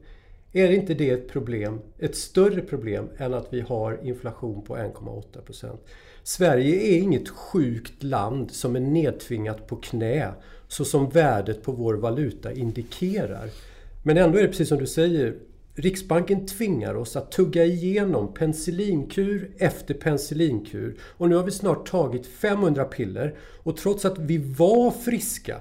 Är 0.59 0.71
inte 0.71 0.95
det 0.95 1.11
ett 1.11 1.29
problem, 1.29 1.79
ett 1.99 2.17
större 2.17 2.61
problem 2.61 3.09
än 3.17 3.35
att 3.35 3.47
vi 3.50 3.61
har 3.61 4.00
inflation 4.03 4.62
på 4.62 4.77
1,8 4.77 5.41
procent? 5.41 5.81
Sverige 6.23 6.77
är 6.77 6.99
inget 6.99 7.29
sjukt 7.29 8.03
land 8.03 8.50
som 8.50 8.77
är 8.77 8.81
nedtvingat 8.81 9.67
på 9.67 9.77
knä 9.77 10.33
så 10.69 10.85
som 10.85 11.11
värdet 11.11 11.62
på 11.62 11.73
vår 11.73 11.95
valuta 11.95 12.53
indikerar. 12.53 13.49
Men 14.03 14.17
ändå 14.17 14.38
är 14.38 14.43
det 14.43 14.49
precis 14.49 14.69
som 14.69 14.79
du 14.79 14.87
säger, 14.87 15.35
Riksbanken 15.75 16.47
tvingar 16.47 16.95
oss 16.95 17.17
att 17.17 17.33
tugga 17.33 17.65
igenom 17.65 18.35
penicillinkur 18.35 19.50
efter 19.59 19.95
penicillinkur. 19.95 20.97
Och 21.03 21.29
nu 21.29 21.37
har 21.37 21.45
vi 21.45 21.50
snart 21.50 21.91
tagit 21.91 22.27
500 22.27 22.85
piller 22.85 23.35
och 23.62 23.77
trots 23.77 24.05
att 24.05 24.19
vi 24.19 24.38
var 24.38 24.91
friska 24.91 25.61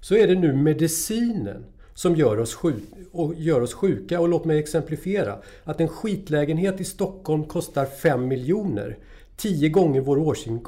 så 0.00 0.14
är 0.14 0.26
det 0.26 0.34
nu 0.34 0.52
medicinen 0.52 1.64
som 1.94 2.16
gör 2.16 2.38
oss, 2.38 2.54
sjuk 2.54 2.82
och 3.12 3.34
gör 3.34 3.60
oss 3.60 3.74
sjuka. 3.74 4.20
Och 4.20 4.28
låt 4.28 4.44
mig 4.44 4.58
exemplifiera. 4.58 5.38
Att 5.64 5.80
en 5.80 5.88
skitlägenhet 5.88 6.80
i 6.80 6.84
Stockholm 6.84 7.44
kostar 7.44 7.86
5 7.86 8.28
miljoner. 8.28 8.98
10 9.36 9.68
gånger 9.68 10.00
vår 10.00 10.18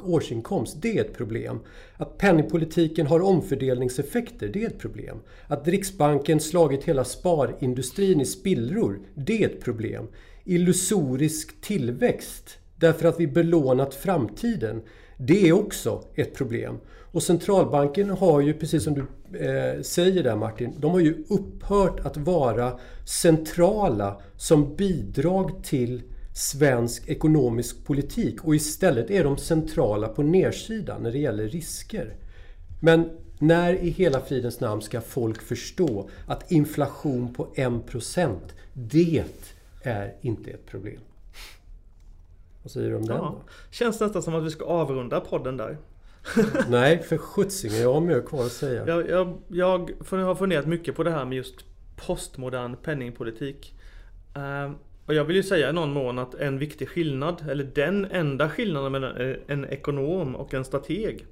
årsinkomst, 0.03 0.77
det 0.81 0.97
är 0.97 1.01
ett 1.01 1.17
problem. 1.17 1.59
Att 1.97 2.17
penningpolitiken 2.17 3.07
har 3.07 3.19
omfördelningseffekter, 3.19 4.47
det 4.47 4.63
är 4.63 4.67
ett 4.67 4.79
problem. 4.79 5.17
Att 5.47 5.67
Riksbanken 5.67 6.39
slagit 6.39 6.83
hela 6.83 7.03
sparindustrin 7.03 8.21
i 8.21 8.25
spillror, 8.25 8.99
det 9.13 9.43
är 9.43 9.47
ett 9.47 9.61
problem. 9.61 10.07
Illusorisk 10.43 11.61
tillväxt, 11.61 12.57
därför 12.75 13.07
att 13.07 13.19
vi 13.19 13.27
belånat 13.27 13.95
framtiden, 13.95 14.81
det 15.17 15.47
är 15.47 15.53
också 15.53 16.03
ett 16.15 16.35
problem. 16.35 16.77
Och 17.17 17.23
centralbanken 17.23 18.09
har 18.09 18.41
ju, 18.41 18.53
precis 18.53 18.83
som 18.83 18.93
du 18.93 19.01
eh, 19.39 19.81
säger 19.81 20.23
där 20.23 20.35
Martin, 20.35 20.73
de 20.79 20.91
har 20.91 20.99
ju 20.99 21.23
upphört 21.29 21.99
att 21.99 22.17
vara 22.17 22.79
centrala 23.05 24.21
som 24.35 24.75
bidrag 24.75 25.63
till 25.63 26.01
svensk 26.35 27.09
ekonomisk 27.09 27.85
politik 27.85 28.43
och 28.43 28.55
istället 28.55 29.11
är 29.11 29.23
de 29.23 29.37
centrala 29.37 30.07
på 30.07 30.23
nedsidan 30.23 31.03
när 31.03 31.11
det 31.11 31.17
gäller 31.17 31.47
risker. 31.47 32.15
Men 32.81 33.09
när 33.39 33.73
i 33.73 33.89
hela 33.89 34.21
fridens 34.21 34.59
namn 34.59 34.81
ska 34.81 35.01
folk 35.01 35.41
förstå 35.41 36.09
att 36.27 36.51
inflation 36.51 37.33
på 37.33 37.47
1% 37.55 38.35
det 38.73 39.23
är 39.81 40.15
inte 40.21 40.51
ett 40.51 40.65
problem? 40.65 40.99
Vad 42.63 42.71
säger 42.71 42.89
du 42.89 42.95
om 42.95 43.05
den? 43.05 43.17
Ja, 43.17 43.35
känns 43.71 43.99
nästan 43.99 44.23
som 44.23 44.35
att 44.35 44.43
vi 44.43 44.51
ska 44.51 44.65
avrunda 44.65 45.19
podden 45.19 45.57
där. 45.57 45.77
Nej, 46.69 47.03
för 47.03 47.17
sjuttsingen, 47.17 47.81
jag 47.81 47.93
har 47.93 48.01
mer 48.01 48.21
kvar 48.21 48.45
att 48.45 48.51
säga. 48.51 48.87
Jag, 48.87 49.09
jag, 49.09 49.39
jag 49.47 49.91
har 50.11 50.35
funderat 50.35 50.65
mycket 50.65 50.95
på 50.95 51.03
det 51.03 51.11
här 51.11 51.25
med 51.25 51.35
just 51.35 51.55
postmodern 51.95 52.75
penningpolitik. 52.75 53.73
Uh, 54.37 54.75
och 55.05 55.13
jag 55.13 55.25
vill 55.25 55.35
ju 55.35 55.43
säga 55.43 55.69
i 55.69 55.73
någon 55.73 55.93
mån 55.93 56.19
att 56.19 56.35
en 56.35 56.59
viktig 56.59 56.89
skillnad, 56.89 57.45
eller 57.49 57.63
den 57.63 58.05
enda 58.05 58.49
skillnaden 58.49 58.91
mellan 58.91 59.35
en 59.47 59.65
ekonom 59.65 60.35
och 60.35 60.53
en 60.53 60.65
strateg, 60.65 61.25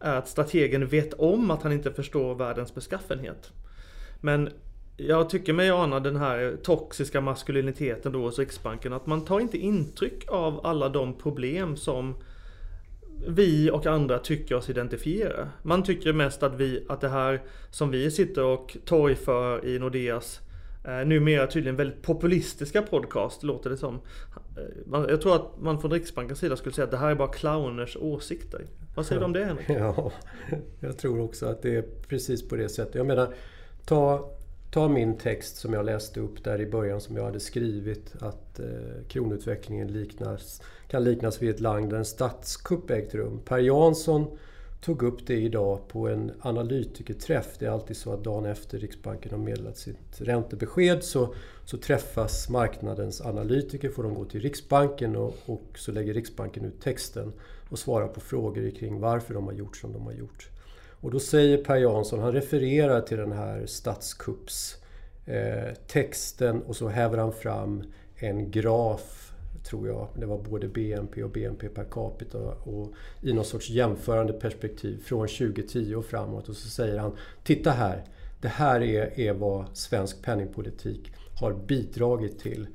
är 0.00 0.16
att 0.16 0.28
strategen 0.28 0.86
vet 0.86 1.14
om 1.14 1.50
att 1.50 1.62
han 1.62 1.72
inte 1.72 1.92
förstår 1.92 2.34
världens 2.34 2.74
beskaffenhet. 2.74 3.52
Men 4.20 4.50
jag 4.96 5.30
tycker 5.30 5.52
mig 5.52 5.70
ana 5.70 6.00
den 6.00 6.16
här 6.16 6.56
toxiska 6.62 7.20
maskuliniteten 7.20 8.12
då 8.12 8.22
hos 8.22 8.38
Riksbanken, 8.38 8.92
att 8.92 9.06
man 9.06 9.24
tar 9.24 9.40
inte 9.40 9.58
intryck 9.58 10.24
av 10.28 10.66
alla 10.66 10.88
de 10.88 11.18
problem 11.18 11.76
som 11.76 12.14
vi 13.26 13.70
och 13.70 13.86
andra 13.86 14.18
tycker 14.18 14.54
oss 14.54 14.70
identifiera. 14.70 15.48
Man 15.62 15.82
tycker 15.82 16.12
mest 16.12 16.42
att, 16.42 16.54
vi, 16.54 16.84
att 16.88 17.00
det 17.00 17.08
här 17.08 17.42
som 17.70 17.90
vi 17.90 18.10
sitter 18.10 18.44
och 18.44 18.76
torgför 18.84 19.66
i 19.66 19.78
Nordeas 19.78 20.40
eh, 20.84 21.06
numera 21.06 21.46
tydligen 21.46 21.76
väldigt 21.76 22.02
populistiska 22.02 22.82
podcast, 22.82 23.42
låter 23.42 23.70
det 23.70 23.76
som. 23.76 24.00
Eh, 24.92 25.04
jag 25.08 25.20
tror 25.20 25.34
att 25.34 25.60
man 25.60 25.80
från 25.80 25.90
Riksbankens 25.90 26.38
sida 26.38 26.56
skulle 26.56 26.74
säga 26.74 26.84
att 26.84 26.90
det 26.90 26.96
här 26.96 27.10
är 27.10 27.14
bara 27.14 27.32
clowners 27.32 27.96
åsikter. 27.96 28.66
Vad 28.94 29.06
säger 29.06 29.20
du 29.20 29.24
om 29.24 29.32
det 29.32 29.44
Henrik? 29.44 29.66
Ja, 29.68 30.12
jag 30.80 30.98
tror 30.98 31.20
också 31.20 31.46
att 31.46 31.62
det 31.62 31.76
är 31.76 31.84
precis 32.08 32.48
på 32.48 32.56
det 32.56 32.68
sättet. 32.68 32.94
Jag 32.94 33.06
menar, 33.06 33.34
ta, 33.84 34.30
ta 34.72 34.88
min 34.88 35.16
text 35.16 35.56
som 35.56 35.72
jag 35.72 35.84
läste 35.84 36.20
upp 36.20 36.44
där 36.44 36.60
i 36.60 36.66
början 36.66 37.00
som 37.00 37.16
jag 37.16 37.24
hade 37.24 37.40
skrivit 37.40 38.14
att 38.18 38.60
eh, 38.60 38.66
kronutvecklingen 39.08 39.92
liknas, 39.92 40.62
kan 40.88 41.04
liknas 41.04 41.42
vid 41.42 41.50
ett 41.50 41.60
land 41.60 41.90
där 41.90 41.96
en 41.96 42.04
statskupp 42.04 42.90
ägt 42.90 43.14
rum. 43.14 43.40
Per 43.44 43.58
Jansson 43.58 44.38
tog 44.80 45.02
upp 45.02 45.26
det 45.26 45.34
idag 45.34 45.88
på 45.88 46.08
en 46.08 46.32
analytikerträff. 46.40 47.46
Det 47.58 47.66
är 47.66 47.70
alltid 47.70 47.96
så 47.96 48.12
att 48.12 48.24
dagen 48.24 48.46
efter 48.46 48.78
Riksbanken 48.78 49.30
har 49.30 49.38
meddelat 49.38 49.76
sitt 49.76 50.20
räntebesked 50.20 51.04
så, 51.04 51.34
så 51.64 51.76
träffas 51.78 52.48
marknadens 52.48 53.20
analytiker, 53.20 53.90
får 53.90 54.02
de 54.02 54.14
gå 54.14 54.24
till 54.24 54.40
Riksbanken 54.40 55.16
och, 55.16 55.34
och 55.46 55.78
så 55.78 55.92
lägger 55.92 56.14
Riksbanken 56.14 56.64
ut 56.64 56.80
texten 56.80 57.32
och 57.68 57.78
svarar 57.78 58.08
på 58.08 58.20
frågor 58.20 58.70
kring 58.70 59.00
varför 59.00 59.34
de 59.34 59.44
har 59.44 59.52
gjort 59.52 59.76
som 59.76 59.92
de 59.92 60.02
har 60.02 60.12
gjort. 60.12 60.48
Och 61.02 61.10
då 61.10 61.20
säger 61.20 61.64
Per 61.64 61.76
Jansson, 61.76 62.20
han 62.20 62.32
refererar 62.32 63.00
till 63.00 63.18
den 63.18 63.32
här 63.32 63.66
statskuppstexten 63.66 66.56
eh, 66.56 66.62
och 66.68 66.76
så 66.76 66.88
häver 66.88 67.18
han 67.18 67.32
fram 67.32 67.82
en 68.16 68.50
graf 68.50 69.32
tror 69.64 69.88
jag. 69.88 70.08
Det 70.14 70.26
var 70.26 70.38
både 70.38 70.68
BNP 70.68 71.22
och 71.22 71.30
BNP 71.30 71.68
per 71.68 71.84
capita 71.84 72.38
och 72.38 72.92
i 73.22 73.32
någon 73.32 73.44
sorts 73.44 73.70
jämförande 73.70 74.32
perspektiv 74.32 75.02
från 75.04 75.28
2010 75.28 75.94
och 75.94 76.04
framåt. 76.04 76.48
Och 76.48 76.56
så 76.56 76.68
säger 76.68 76.98
han 76.98 77.16
Titta 77.44 77.70
här! 77.70 78.04
Det 78.40 78.48
här 78.48 78.80
är, 78.80 79.20
är 79.20 79.32
vad 79.32 79.64
svensk 79.72 80.22
penningpolitik 80.22 81.12
har 81.40 81.52
bidragit 81.52 82.38
till. 82.38 82.66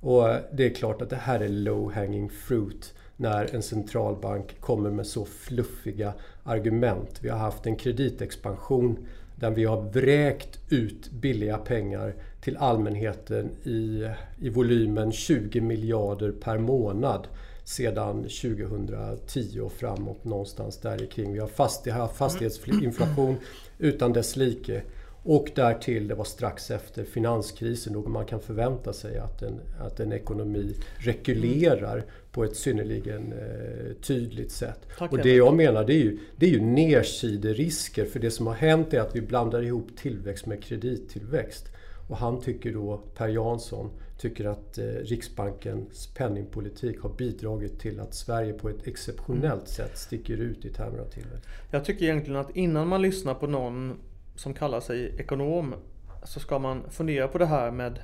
Och 0.00 0.24
det 0.52 0.66
är 0.66 0.74
klart 0.74 1.02
att 1.02 1.10
det 1.10 1.16
här 1.16 1.40
är 1.40 1.48
low 1.48 1.92
hanging 1.92 2.30
fruit 2.30 2.94
när 3.16 3.54
en 3.54 3.62
centralbank 3.62 4.60
kommer 4.60 4.90
med 4.90 5.06
så 5.06 5.24
fluffiga 5.24 6.12
argument. 6.44 7.18
Vi 7.20 7.28
har 7.28 7.38
haft 7.38 7.66
en 7.66 7.76
kreditexpansion 7.76 8.98
där 9.36 9.50
vi 9.50 9.64
har 9.64 9.80
vräkt 9.80 10.58
ut 10.68 11.10
billiga 11.10 11.58
pengar 11.58 12.14
till 12.40 12.56
allmänheten 12.56 13.50
i, 13.64 14.08
i 14.40 14.48
volymen 14.48 15.12
20 15.12 15.60
miljarder 15.60 16.32
per 16.32 16.58
månad 16.58 17.28
sedan 17.64 18.22
2010 18.22 19.60
och 19.60 19.72
framåt 19.72 20.24
någonstans 20.24 20.78
där 20.78 21.06
kring. 21.06 21.32
Vi 21.32 21.38
har 21.38 21.48
fast, 21.48 21.86
haft 21.86 22.16
fastighetsinflation 22.16 23.36
utan 23.78 24.12
dess 24.12 24.36
like. 24.36 24.82
Och 25.24 25.50
därtill, 25.54 26.08
det 26.08 26.14
var 26.14 26.24
strax 26.24 26.70
efter 26.70 27.04
finanskrisen 27.04 27.92
då 27.92 28.00
man 28.00 28.26
kan 28.26 28.40
förvänta 28.40 28.92
sig 28.92 29.18
att 29.18 29.42
en, 29.42 29.60
att 29.80 30.00
en 30.00 30.12
ekonomi 30.12 30.74
rekylerar 30.98 32.04
på 32.32 32.44
ett 32.44 32.56
synnerligen 32.56 33.32
eh, 33.32 33.92
tydligt 34.02 34.52
sätt. 34.52 34.86
Tack 34.98 35.12
och 35.12 35.18
det 35.18 35.34
jag 35.34 35.54
menar 35.54 35.84
det 35.84 35.94
är 35.94 36.02
ju, 36.04 36.18
det 36.36 36.46
är 36.46 36.50
ju 36.50 36.60
nedsiderisker 36.60 38.04
för 38.04 38.20
det 38.20 38.30
som 38.30 38.46
har 38.46 38.54
hänt 38.54 38.94
är 38.94 39.00
att 39.00 39.16
vi 39.16 39.20
blandar 39.20 39.62
ihop 39.62 39.96
tillväxt 39.96 40.46
med 40.46 40.62
kredittillväxt. 40.62 41.68
Och 42.08 42.16
han 42.16 42.40
tycker 42.40 42.72
då, 42.72 43.02
Per 43.16 43.28
Jansson, 43.28 43.90
tycker 44.18 44.44
att 44.44 44.78
eh, 44.78 44.84
Riksbankens 44.84 46.06
penningpolitik 46.14 47.00
har 47.00 47.10
bidragit 47.10 47.80
till 47.80 48.00
att 48.00 48.14
Sverige 48.14 48.52
på 48.52 48.68
ett 48.68 48.86
exceptionellt 48.86 49.44
mm. 49.44 49.66
sätt 49.66 49.98
sticker 49.98 50.36
ut 50.36 50.64
i 50.64 50.68
termer 50.68 50.98
av 50.98 51.10
tillväxt. 51.10 51.46
Jag 51.70 51.84
tycker 51.84 52.04
egentligen 52.04 52.40
att 52.40 52.56
innan 52.56 52.88
man 52.88 53.02
lyssnar 53.02 53.34
på 53.34 53.46
någon 53.46 53.96
som 54.34 54.54
kallar 54.54 54.80
sig 54.80 55.14
ekonom 55.18 55.74
så 56.22 56.40
ska 56.40 56.58
man 56.58 56.82
fundera 56.90 57.28
på 57.28 57.38
det 57.38 57.46
här 57.46 57.70
med 57.70 57.98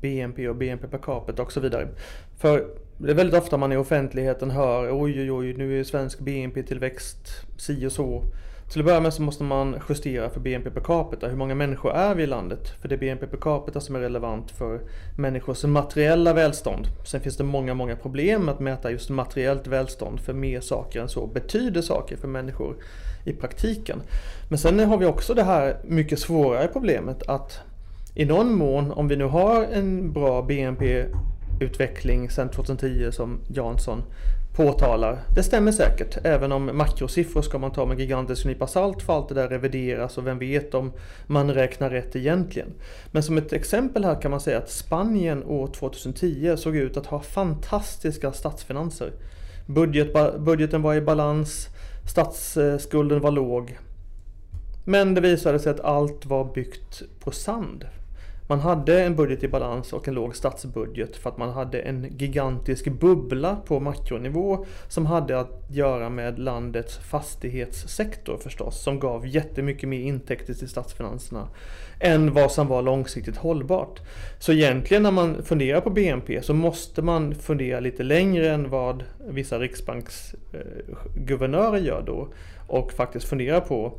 BNP 0.00 0.48
och 0.48 0.56
BNP 0.56 0.86
per 0.86 0.98
capita 0.98 1.42
och 1.42 1.52
så 1.52 1.60
vidare. 1.60 1.88
För 2.38 2.66
det 2.98 3.10
är 3.10 3.14
väldigt 3.14 3.40
ofta 3.42 3.56
man 3.56 3.72
i 3.72 3.76
offentligheten 3.76 4.50
hör 4.50 5.02
oj 5.02 5.20
oj 5.20 5.32
oj 5.32 5.54
nu 5.54 5.80
är 5.80 5.84
svensk 5.84 6.18
BNP-tillväxt 6.18 7.28
si 7.58 7.86
och 7.86 7.92
så. 7.92 8.24
Till 8.72 8.80
att 8.80 8.86
börja 8.86 9.00
med 9.00 9.14
så 9.14 9.22
måste 9.22 9.44
man 9.44 9.76
justera 9.88 10.30
för 10.30 10.40
BNP 10.40 10.70
per 10.70 10.80
capita. 10.80 11.28
Hur 11.28 11.36
många 11.36 11.54
människor 11.54 11.92
är 11.92 12.14
vi 12.14 12.22
i 12.22 12.26
landet? 12.26 12.68
För 12.80 12.88
det 12.88 12.94
är 12.94 12.98
BNP 12.98 13.26
per 13.26 13.36
capita 13.36 13.80
som 13.80 13.96
är 13.96 14.00
relevant 14.00 14.50
för 14.50 14.80
människors 15.18 15.64
materiella 15.64 16.32
välstånd. 16.32 16.86
Sen 17.04 17.20
finns 17.20 17.36
det 17.36 17.44
många, 17.44 17.74
många 17.74 17.96
problem 17.96 18.44
med 18.44 18.54
att 18.54 18.60
mäta 18.60 18.90
just 18.90 19.10
materiellt 19.10 19.66
välstånd. 19.66 20.20
För 20.20 20.32
mer 20.32 20.60
saker 20.60 21.00
än 21.00 21.08
så 21.08 21.26
betyder 21.26 21.82
saker 21.82 22.16
för 22.16 22.28
människor 22.28 22.76
i 23.24 23.32
praktiken. 23.32 24.02
Men 24.48 24.58
sen 24.58 24.80
har 24.80 24.98
vi 24.98 25.06
också 25.06 25.34
det 25.34 25.44
här 25.44 25.76
mycket 25.84 26.18
svårare 26.18 26.68
problemet 26.72 27.22
att 27.22 27.60
i 28.14 28.24
någon 28.24 28.54
mån, 28.54 28.92
om 28.92 29.08
vi 29.08 29.16
nu 29.16 29.24
har 29.24 29.62
en 29.62 30.12
bra 30.12 30.42
BNP-utveckling 30.42 32.30
sedan 32.30 32.48
2010 32.48 33.12
som 33.12 33.38
Jansson 33.48 34.02
påtalar. 34.56 35.18
Det 35.34 35.42
stämmer 35.42 35.72
säkert, 35.72 36.18
även 36.24 36.52
om 36.52 36.70
makrosiffror 36.76 37.42
ska 37.42 37.58
man 37.58 37.72
ta 37.72 37.86
med 37.86 38.00
gigantisk 38.00 38.44
nypa 38.44 38.66
salt 38.66 39.02
för 39.02 39.12
allt 39.12 39.28
det 39.28 39.34
där 39.34 39.48
revideras 39.48 40.18
och 40.18 40.26
vem 40.26 40.38
vet 40.38 40.74
om 40.74 40.92
man 41.26 41.54
räknar 41.54 41.90
rätt 41.90 42.16
egentligen. 42.16 42.68
Men 43.10 43.22
som 43.22 43.38
ett 43.38 43.52
exempel 43.52 44.04
här 44.04 44.20
kan 44.20 44.30
man 44.30 44.40
säga 44.40 44.58
att 44.58 44.70
Spanien 44.70 45.44
år 45.44 45.66
2010 45.66 46.56
såg 46.56 46.76
ut 46.76 46.96
att 46.96 47.06
ha 47.06 47.20
fantastiska 47.20 48.32
statsfinanser. 48.32 49.12
Budget, 49.66 50.38
budgeten 50.38 50.82
var 50.82 50.94
i 50.94 51.00
balans, 51.00 51.68
statsskulden 52.10 53.20
var 53.20 53.30
låg. 53.30 53.78
Men 54.84 55.14
det 55.14 55.20
visade 55.20 55.58
sig 55.58 55.72
att 55.72 55.80
allt 55.80 56.26
var 56.26 56.54
byggt 56.54 57.02
på 57.20 57.30
sand. 57.30 57.84
Man 58.52 58.60
hade 58.60 59.02
en 59.02 59.16
budget 59.16 59.44
i 59.44 59.48
balans 59.48 59.92
och 59.92 60.08
en 60.08 60.14
låg 60.14 60.36
statsbudget 60.36 61.16
för 61.16 61.30
att 61.30 61.38
man 61.38 61.50
hade 61.50 61.80
en 61.80 62.16
gigantisk 62.18 62.88
bubbla 62.88 63.56
på 63.56 63.80
makronivå 63.80 64.64
som 64.88 65.06
hade 65.06 65.40
att 65.40 65.66
göra 65.70 66.10
med 66.10 66.38
landets 66.38 66.98
fastighetssektor 66.98 68.36
förstås, 68.36 68.82
som 68.82 69.00
gav 69.00 69.26
jättemycket 69.26 69.88
mer 69.88 70.00
intäkter 70.00 70.54
till 70.54 70.68
statsfinanserna 70.68 71.48
än 72.00 72.34
vad 72.34 72.52
som 72.52 72.68
var 72.68 72.82
långsiktigt 72.82 73.36
hållbart. 73.36 74.00
Så 74.38 74.52
egentligen 74.52 75.02
när 75.02 75.10
man 75.10 75.42
funderar 75.42 75.80
på 75.80 75.90
BNP 75.90 76.42
så 76.42 76.54
måste 76.54 77.02
man 77.02 77.34
fundera 77.34 77.80
lite 77.80 78.02
längre 78.02 78.50
än 78.50 78.70
vad 78.70 79.04
vissa 79.28 79.58
riksbanksguvernörer 79.58 81.78
gör 81.78 82.02
då 82.06 82.28
och 82.66 82.92
faktiskt 82.92 83.26
fundera 83.26 83.60
på 83.60 83.98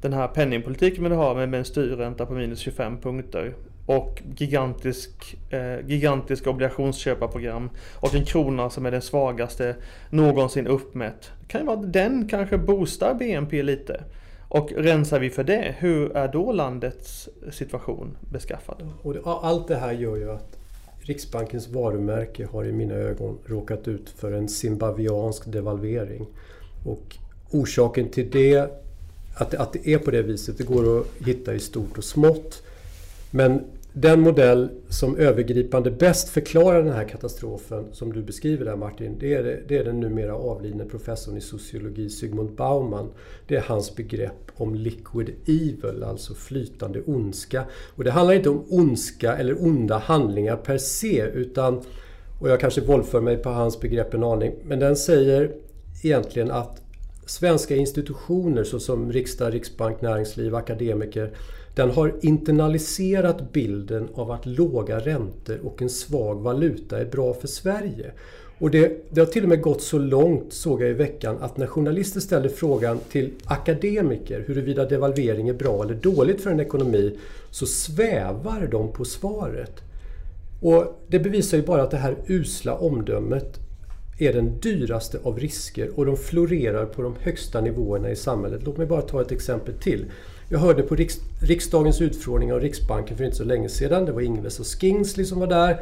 den 0.00 0.12
här 0.12 0.28
penningpolitiken 0.28 1.10
vi 1.10 1.16
har 1.16 1.34
med 1.34 1.54
en 1.54 1.64
styrränta 1.64 2.26
på 2.26 2.34
minus 2.34 2.58
25 2.58 3.00
punkter 3.00 3.54
och 3.86 4.22
gigantisk, 4.36 5.36
eh, 5.50 5.86
gigantiska 5.86 6.50
obligationsköparprogram 6.50 7.70
och 7.94 8.14
en 8.14 8.24
krona 8.24 8.70
som 8.70 8.86
är 8.86 8.90
den 8.90 9.02
svagaste 9.02 9.76
någonsin 10.10 10.66
uppmätt. 10.66 11.30
Det 11.40 11.46
kan 11.46 11.60
ju 11.60 11.66
vara 11.66 11.78
att 11.78 11.92
den 11.92 12.28
kanske 12.28 12.58
boostar 12.58 13.14
BNP 13.14 13.62
lite. 13.62 14.04
Och 14.48 14.72
rensar 14.76 15.18
vi 15.18 15.30
för 15.30 15.44
det, 15.44 15.74
hur 15.78 16.16
är 16.16 16.28
då 16.28 16.52
landets 16.52 17.28
situation 17.50 18.16
beskaffad? 18.20 18.88
Och 19.02 19.14
det, 19.14 19.20
allt 19.24 19.68
det 19.68 19.76
här 19.76 19.92
gör 19.92 20.16
ju 20.16 20.30
att 20.30 20.58
Riksbankens 21.00 21.68
varumärke 21.68 22.46
har 22.52 22.64
i 22.64 22.72
mina 22.72 22.94
ögon 22.94 23.38
råkat 23.44 23.88
ut 23.88 24.10
för 24.10 24.32
en 24.32 24.48
zimbabwiansk 24.48 25.52
devalvering. 25.52 26.26
Och 26.84 27.16
orsaken 27.50 28.08
till 28.08 28.30
det, 28.30 28.58
att, 29.36 29.54
att 29.54 29.72
det 29.72 29.88
är 29.88 29.98
på 29.98 30.10
det 30.10 30.22
viset, 30.22 30.58
det 30.58 30.64
går 30.64 31.00
att 31.00 31.06
hitta 31.26 31.54
i 31.54 31.58
stort 31.58 31.98
och 31.98 32.04
smått. 32.04 32.62
Men 33.36 33.64
den 33.92 34.20
modell 34.20 34.68
som 34.88 35.16
övergripande 35.16 35.90
bäst 35.90 36.28
förklarar 36.28 36.82
den 36.82 36.92
här 36.92 37.08
katastrofen 37.08 37.84
som 37.92 38.12
du 38.12 38.22
beskriver 38.22 38.64
där 38.64 38.76
Martin, 38.76 39.16
det 39.20 39.34
är, 39.34 39.62
det 39.68 39.78
är 39.78 39.84
den 39.84 40.00
numera 40.00 40.34
avlidne 40.34 40.84
professorn 40.84 41.36
i 41.36 41.40
sociologi 41.40 42.10
Sigmund 42.10 42.54
Bauman. 42.54 43.10
Det 43.46 43.56
är 43.56 43.60
hans 43.60 43.96
begrepp 43.96 44.50
om 44.56 44.74
liquid 44.74 45.30
evil, 45.46 46.02
alltså 46.02 46.34
flytande 46.34 47.02
ondska. 47.06 47.64
Och 47.96 48.04
det 48.04 48.10
handlar 48.10 48.34
inte 48.34 48.50
om 48.50 48.64
ondska 48.68 49.36
eller 49.36 49.66
onda 49.66 49.98
handlingar 49.98 50.56
per 50.56 50.78
se, 50.78 51.26
utan, 51.34 51.82
och 52.40 52.48
jag 52.48 52.60
kanske 52.60 52.80
våldför 52.80 53.20
mig 53.20 53.36
på 53.36 53.48
hans 53.48 53.80
begrepp 53.80 54.14
en 54.14 54.24
aning, 54.24 54.54
men 54.64 54.78
den 54.78 54.96
säger 54.96 55.52
egentligen 56.02 56.50
att 56.50 56.83
svenska 57.26 57.76
institutioner 57.76 58.64
såsom 58.64 59.12
riksdag, 59.12 59.54
riksbank, 59.54 60.00
näringsliv, 60.02 60.54
akademiker 60.54 61.30
den 61.74 61.90
har 61.90 62.14
internaliserat 62.20 63.52
bilden 63.52 64.08
av 64.14 64.30
att 64.30 64.46
låga 64.46 64.98
räntor 64.98 65.60
och 65.64 65.82
en 65.82 65.90
svag 65.90 66.42
valuta 66.42 66.98
är 66.98 67.04
bra 67.04 67.34
för 67.34 67.48
Sverige. 67.48 68.12
Och 68.58 68.70
det, 68.70 69.06
det, 69.10 69.20
har 69.20 69.26
till 69.26 69.42
och 69.42 69.48
med 69.48 69.60
gått 69.60 69.82
så 69.82 69.98
långt, 69.98 70.52
såg 70.52 70.82
jag 70.82 70.90
i 70.90 70.92
veckan, 70.92 71.36
att 71.40 71.56
när 71.56 71.66
journalister 71.66 72.20
ställer 72.20 72.48
frågan 72.48 72.98
till 73.10 73.30
akademiker 73.44 74.44
huruvida 74.46 74.84
devalvering 74.84 75.48
är 75.48 75.54
bra 75.54 75.84
eller 75.84 75.94
dåligt 75.94 76.40
för 76.40 76.50
en 76.50 76.60
ekonomi 76.60 77.18
så 77.50 77.66
svävar 77.66 78.68
de 78.70 78.92
på 78.92 79.04
svaret. 79.04 79.82
Och 80.62 81.00
Det 81.08 81.18
bevisar 81.18 81.58
ju 81.58 81.64
bara 81.64 81.82
att 81.82 81.90
det 81.90 81.96
här 81.96 82.16
usla 82.26 82.74
omdömet 82.74 83.63
är 84.18 84.32
den 84.32 84.58
dyraste 84.60 85.18
av 85.22 85.38
risker 85.38 85.90
och 85.98 86.06
de 86.06 86.16
florerar 86.16 86.86
på 86.86 87.02
de 87.02 87.14
högsta 87.20 87.60
nivåerna 87.60 88.10
i 88.10 88.16
samhället. 88.16 88.62
Låt 88.64 88.76
mig 88.76 88.86
bara 88.86 89.02
ta 89.02 89.20
ett 89.20 89.32
exempel 89.32 89.74
till. 89.74 90.04
Jag 90.48 90.58
hörde 90.58 90.82
på 90.82 90.94
riks, 90.94 91.18
riksdagens 91.40 92.00
utfrågning 92.00 92.52
av 92.52 92.60
Riksbanken 92.60 93.16
för 93.16 93.24
inte 93.24 93.36
så 93.36 93.44
länge 93.44 93.68
sedan. 93.68 94.04
Det 94.04 94.12
var 94.12 94.20
Ingves 94.20 94.60
och 94.60 94.66
Skingsley 94.66 95.26
som 95.26 95.40
var 95.40 95.46
där. 95.46 95.80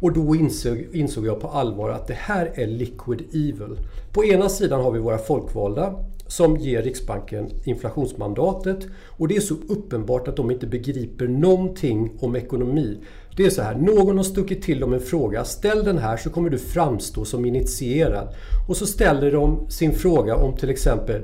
Och 0.00 0.12
då 0.12 0.36
insåg, 0.36 0.86
insåg 0.92 1.26
jag 1.26 1.40
på 1.40 1.48
allvar 1.48 1.90
att 1.90 2.06
det 2.06 2.16
här 2.18 2.52
är 2.54 2.66
liquid 2.66 3.20
evil. 3.32 3.76
På 4.12 4.24
ena 4.24 4.48
sidan 4.48 4.80
har 4.80 4.90
vi 4.90 4.98
våra 4.98 5.18
folkvalda 5.18 5.94
som 6.30 6.56
ger 6.56 6.82
Riksbanken 6.82 7.50
inflationsmandatet. 7.64 8.86
Och 9.06 9.28
det 9.28 9.36
är 9.36 9.40
så 9.40 9.54
uppenbart 9.68 10.28
att 10.28 10.36
de 10.36 10.50
inte 10.50 10.66
begriper 10.66 11.28
någonting 11.28 12.12
om 12.20 12.36
ekonomi. 12.36 12.98
Det 13.36 13.46
är 13.46 13.50
så 13.50 13.62
här, 13.62 13.74
någon 13.74 14.16
har 14.16 14.24
stuckit 14.24 14.62
till 14.62 14.80
dem 14.80 14.92
en 14.92 15.00
fråga. 15.00 15.44
Ställ 15.44 15.84
den 15.84 15.98
här 15.98 16.16
så 16.16 16.30
kommer 16.30 16.50
du 16.50 16.58
framstå 16.58 17.24
som 17.24 17.44
initierad. 17.44 18.34
Och 18.68 18.76
så 18.76 18.86
ställer 18.86 19.32
de 19.32 19.70
sin 19.70 19.92
fråga 19.92 20.36
om 20.36 20.56
till 20.56 20.70
exempel 20.70 21.22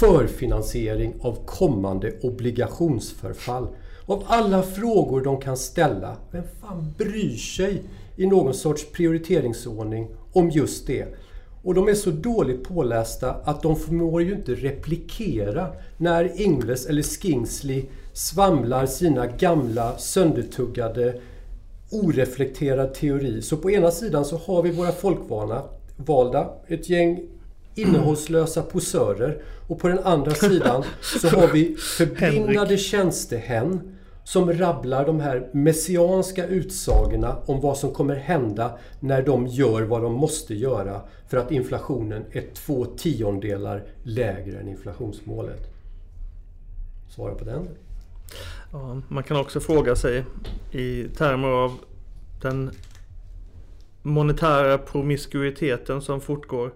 förfinansiering 0.00 1.14
av 1.20 1.46
kommande 1.46 2.12
obligationsförfall. 2.22 3.68
Av 4.06 4.22
alla 4.26 4.62
frågor 4.62 5.20
de 5.20 5.40
kan 5.40 5.56
ställa, 5.56 6.16
vem 6.30 6.44
fan 6.60 6.94
bryr 6.98 7.36
sig 7.36 7.82
i 8.16 8.26
någon 8.26 8.54
sorts 8.54 8.92
prioriteringsordning 8.92 10.08
om 10.32 10.50
just 10.50 10.86
det? 10.86 11.06
Och 11.66 11.74
de 11.74 11.88
är 11.88 11.94
så 11.94 12.10
dåligt 12.10 12.64
pålästa 12.64 13.30
att 13.44 13.62
de 13.62 13.76
förmår 13.76 14.22
ju 14.22 14.34
inte 14.34 14.54
replikera 14.54 15.68
när 15.96 16.40
Ingves 16.40 16.86
eller 16.86 17.02
Skingsley 17.02 17.84
svamlar 18.12 18.86
sina 18.86 19.26
gamla 19.26 19.98
söndertuggade 19.98 21.20
oreflekterad 21.90 22.94
teori. 22.94 23.42
Så 23.42 23.56
på 23.56 23.70
ena 23.70 23.90
sidan 23.90 24.24
så 24.24 24.36
har 24.36 24.62
vi 24.62 24.70
våra 24.70 24.92
folkvalda, 24.92 26.50
ett 26.66 26.88
gäng 26.88 27.20
innehållslösa 27.74 28.62
posörer. 28.62 29.42
Och 29.68 29.78
på 29.78 29.88
den 29.88 29.98
andra 29.98 30.30
sidan 30.30 30.84
så 31.20 31.28
har 31.28 31.48
vi 31.48 31.76
förblindade 31.98 32.76
tjänstehän 32.76 33.95
som 34.26 34.52
rabblar 34.52 35.06
de 35.06 35.20
här 35.20 35.48
messianska 35.52 36.46
utsagorna 36.46 37.36
om 37.46 37.60
vad 37.60 37.78
som 37.78 37.92
kommer 37.92 38.14
hända 38.14 38.78
när 39.00 39.22
de 39.22 39.46
gör 39.46 39.82
vad 39.82 40.02
de 40.02 40.12
måste 40.12 40.54
göra 40.54 41.00
för 41.28 41.36
att 41.36 41.50
inflationen 41.50 42.24
är 42.32 42.44
två 42.54 42.84
tiondelar 42.84 43.84
lägre 44.02 44.60
än 44.60 44.68
inflationsmålet. 44.68 45.60
Svara 47.08 47.34
på 47.34 47.44
den. 47.44 47.68
Ja, 48.72 49.00
man 49.08 49.22
kan 49.22 49.36
också 49.36 49.60
fråga 49.60 49.96
sig 49.96 50.24
i 50.72 51.04
termer 51.16 51.48
av 51.48 51.72
den 52.42 52.70
monetära 54.02 54.78
promiskuiteten 54.78 56.02
som 56.02 56.20
fortgår 56.20 56.72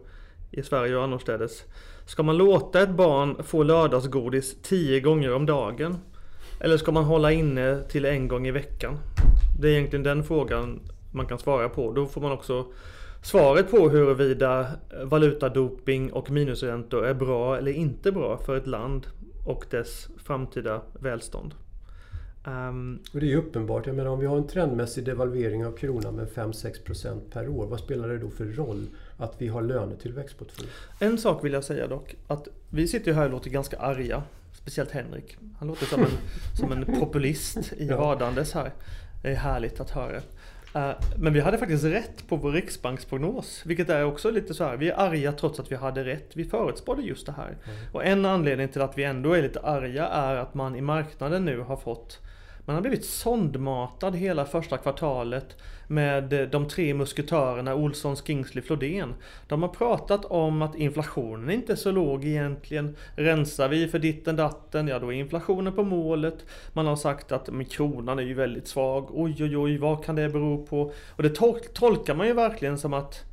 i 0.50 0.62
Sverige 0.62 0.96
och 0.96 1.04
annorstädes. 1.04 1.64
Ska 2.06 2.22
man 2.22 2.36
låta 2.36 2.82
ett 2.82 2.90
barn 2.90 3.42
få 3.42 3.62
lördagsgodis 3.62 4.56
tio 4.62 5.00
gånger 5.00 5.32
om 5.34 5.46
dagen? 5.46 5.98
Eller 6.60 6.76
ska 6.76 6.92
man 6.92 7.04
hålla 7.04 7.32
inne 7.32 7.82
till 7.88 8.04
en 8.04 8.28
gång 8.28 8.46
i 8.46 8.50
veckan? 8.50 8.98
Det 9.60 9.68
är 9.68 9.72
egentligen 9.72 10.02
den 10.02 10.24
frågan 10.24 10.80
man 11.12 11.26
kan 11.26 11.38
svara 11.38 11.68
på. 11.68 11.92
Då 11.92 12.06
får 12.06 12.20
man 12.20 12.32
också 12.32 12.66
svaret 13.22 13.70
på 13.70 13.88
huruvida 13.88 14.66
valutadoping 15.04 16.12
och 16.12 16.30
minusräntor 16.30 17.06
är 17.06 17.14
bra 17.14 17.58
eller 17.58 17.72
inte 17.72 18.12
bra 18.12 18.38
för 18.38 18.56
ett 18.56 18.66
land 18.66 19.06
och 19.46 19.64
dess 19.70 20.08
framtida 20.24 20.82
välstånd. 21.00 21.54
Um, 22.46 23.02
och 23.14 23.20
det 23.20 23.26
är 23.26 23.30
ju 23.30 23.36
uppenbart, 23.36 23.86
jag 23.86 23.96
menar 23.96 24.10
om 24.10 24.20
vi 24.20 24.26
har 24.26 24.36
en 24.36 24.46
trendmässig 24.46 25.04
devalvering 25.04 25.66
av 25.66 25.72
kronan 25.72 26.14
med 26.14 26.28
5-6% 26.28 27.20
per 27.32 27.48
år, 27.48 27.66
vad 27.66 27.80
spelar 27.80 28.08
det 28.08 28.18
då 28.18 28.30
för 28.30 28.44
roll 28.44 28.86
att 29.16 29.34
vi 29.38 29.48
har 29.48 29.62
lönetillväxt 29.62 30.38
på 30.38 30.44
2? 30.44 30.64
En 30.98 31.18
sak 31.18 31.44
vill 31.44 31.52
jag 31.52 31.64
säga 31.64 31.86
dock, 31.86 32.14
att 32.26 32.48
vi 32.70 32.88
sitter 32.88 33.06
ju 33.06 33.14
här 33.14 33.24
och 33.24 33.30
låter 33.30 33.50
ganska 33.50 33.78
arga. 33.78 34.22
Speciellt 34.62 34.90
Henrik. 34.90 35.36
Han 35.58 35.68
låter 35.68 35.86
som 35.86 36.02
en, 36.02 36.18
som 36.56 36.72
en 36.72 36.84
populist 36.84 37.72
i 37.72 37.88
radandes 37.90 38.52
här. 38.52 38.72
Det 39.22 39.28
är 39.28 39.34
härligt 39.34 39.80
att 39.80 39.90
höra. 39.90 40.16
Uh, 40.76 40.92
men 41.16 41.32
vi 41.32 41.40
hade 41.40 41.58
faktiskt 41.58 41.84
rätt 41.84 42.28
på 42.28 42.36
vår 42.36 42.52
riksbanksprognos. 42.52 43.62
Vilket 43.66 43.90
är 43.90 44.04
också 44.04 44.30
lite 44.30 44.54
så 44.54 44.64
här, 44.64 44.76
vi 44.76 44.90
är 44.90 45.00
arga 45.00 45.32
trots 45.32 45.60
att 45.60 45.72
vi 45.72 45.76
hade 45.76 46.04
rätt. 46.04 46.30
Vi 46.34 46.44
förutspådde 46.44 47.02
just 47.02 47.26
det 47.26 47.32
här. 47.32 47.48
Mm. 47.48 47.78
Och 47.92 48.04
en 48.04 48.24
anledning 48.24 48.68
till 48.68 48.82
att 48.82 48.98
vi 48.98 49.04
ändå 49.04 49.32
är 49.32 49.42
lite 49.42 49.60
arga 49.60 50.06
är 50.06 50.36
att 50.36 50.54
man 50.54 50.76
i 50.76 50.80
marknaden 50.80 51.44
nu 51.44 51.60
har 51.60 51.76
fått 51.76 52.18
man 52.70 52.74
har 52.74 52.82
blivit 52.82 53.04
sondmatad 53.04 54.16
hela 54.16 54.44
första 54.44 54.78
kvartalet 54.78 55.56
med 55.86 56.32
eh, 56.32 56.48
de 56.48 56.68
tre 56.68 56.94
musketörerna 56.94 57.74
Olsson, 57.74 58.16
Skingsley, 58.16 58.64
Flodén. 58.64 59.14
De 59.48 59.62
har 59.62 59.68
pratat 59.68 60.24
om 60.24 60.62
att 60.62 60.74
inflationen 60.74 61.50
inte 61.50 61.72
är 61.72 61.76
så 61.76 61.90
låg 61.90 62.24
egentligen. 62.24 62.96
Rensar 63.16 63.68
vi 63.68 63.88
för 63.88 63.98
ditten 63.98 64.36
datten, 64.36 64.88
ja 64.88 64.98
då 64.98 65.12
är 65.12 65.16
inflationen 65.16 65.72
på 65.72 65.84
målet. 65.84 66.44
Man 66.72 66.86
har 66.86 66.96
sagt 66.96 67.32
att 67.32 67.50
men 67.50 67.64
kronan 67.64 68.18
är 68.18 68.22
ju 68.22 68.34
väldigt 68.34 68.68
svag. 68.68 69.08
Oj 69.12 69.36
oj 69.40 69.56
oj, 69.56 69.78
vad 69.78 70.04
kan 70.04 70.16
det 70.16 70.28
bero 70.28 70.66
på? 70.66 70.92
Och 71.16 71.22
det 71.22 71.30
tol 71.30 71.60
tolkar 71.72 72.14
man 72.14 72.26
ju 72.26 72.32
verkligen 72.32 72.78
som 72.78 72.94
att 72.94 73.24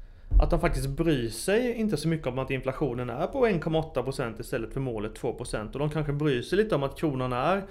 att 0.42 0.50
de 0.50 0.60
faktiskt 0.60 0.90
bryr 0.90 1.30
sig 1.30 1.74
inte 1.74 1.98
så 1.98 2.08
mycket 2.08 2.28
om 2.28 2.40
att 2.40 2.52
inflationen 2.52 3.10
är 3.10 3.28
på 3.28 3.48
1,8% 3.48 4.42
istället 4.42 4.74
för 4.74 4.80
målet 4.80 5.20
2% 5.22 5.74
och 5.74 5.80
de 5.80 5.90
kanske 5.90 6.14
bryr 6.14 6.42
sig 6.42 6.58
lite 6.58 6.76
om 6.76 6.84
att 6.84 7.00
kronan 7.00 7.34
är 7.34 7.64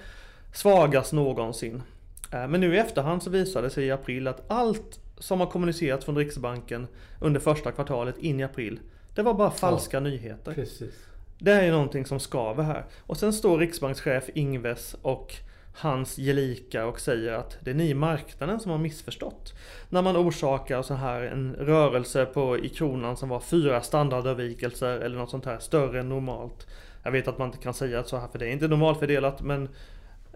svagast 0.53 1.13
någonsin. 1.13 1.83
Eh, 2.31 2.47
men 2.47 2.61
nu 2.61 2.75
i 2.75 2.77
efterhand 2.77 3.23
så 3.23 3.29
visade 3.29 3.67
det 3.67 3.71
sig 3.71 3.85
i 3.85 3.91
april 3.91 4.27
att 4.27 4.51
allt 4.51 4.99
som 5.17 5.39
har 5.39 5.47
kommunicerats 5.47 6.05
från 6.05 6.17
Riksbanken 6.17 6.87
under 7.21 7.39
första 7.39 7.71
kvartalet 7.71 8.17
in 8.17 8.39
i 8.39 8.43
april, 8.43 8.79
det 9.15 9.21
var 9.21 9.33
bara 9.33 9.51
falska 9.51 9.97
ja, 9.97 10.01
nyheter. 10.01 10.53
Precis. 10.53 10.93
Det 11.39 11.51
är 11.51 11.63
ju 11.63 11.71
någonting 11.71 12.05
som 12.05 12.19
skaver 12.19 12.63
här. 12.63 12.85
Och 12.99 13.17
sen 13.17 13.33
står 13.33 13.57
riksbankschef 13.57 14.29
Ingves 14.33 14.95
och 15.01 15.33
hans 15.73 16.17
gelika 16.17 16.85
och 16.85 16.99
säger 16.99 17.33
att 17.33 17.57
det 17.61 17.69
är 17.69 17.75
ni 17.75 17.89
i 17.89 17.93
marknaden 17.93 18.59
som 18.59 18.71
har 18.71 18.77
missförstått. 18.77 19.53
När 19.89 20.01
man 20.01 20.17
orsakar 20.17 20.81
så 20.81 20.93
här 20.93 21.21
en 21.21 21.55
rörelse 21.55 22.25
på, 22.25 22.57
i 22.57 22.69
kronan 22.69 23.17
som 23.17 23.29
var 23.29 23.39
fyra 23.39 23.81
standardavvikelser 23.81 24.99
eller 24.99 25.17
något 25.17 25.29
sånt 25.29 25.45
här 25.45 25.59
större 25.59 25.99
än 25.99 26.09
normalt. 26.09 26.67
Jag 27.03 27.11
vet 27.11 27.27
att 27.27 27.37
man 27.37 27.47
inte 27.47 27.63
kan 27.63 27.73
säga 27.73 28.03
så 28.03 28.17
här 28.17 28.27
för 28.27 28.39
det 28.39 28.47
är 28.47 28.51
inte 28.51 28.67
normalfördelat 28.67 29.41
men 29.41 29.69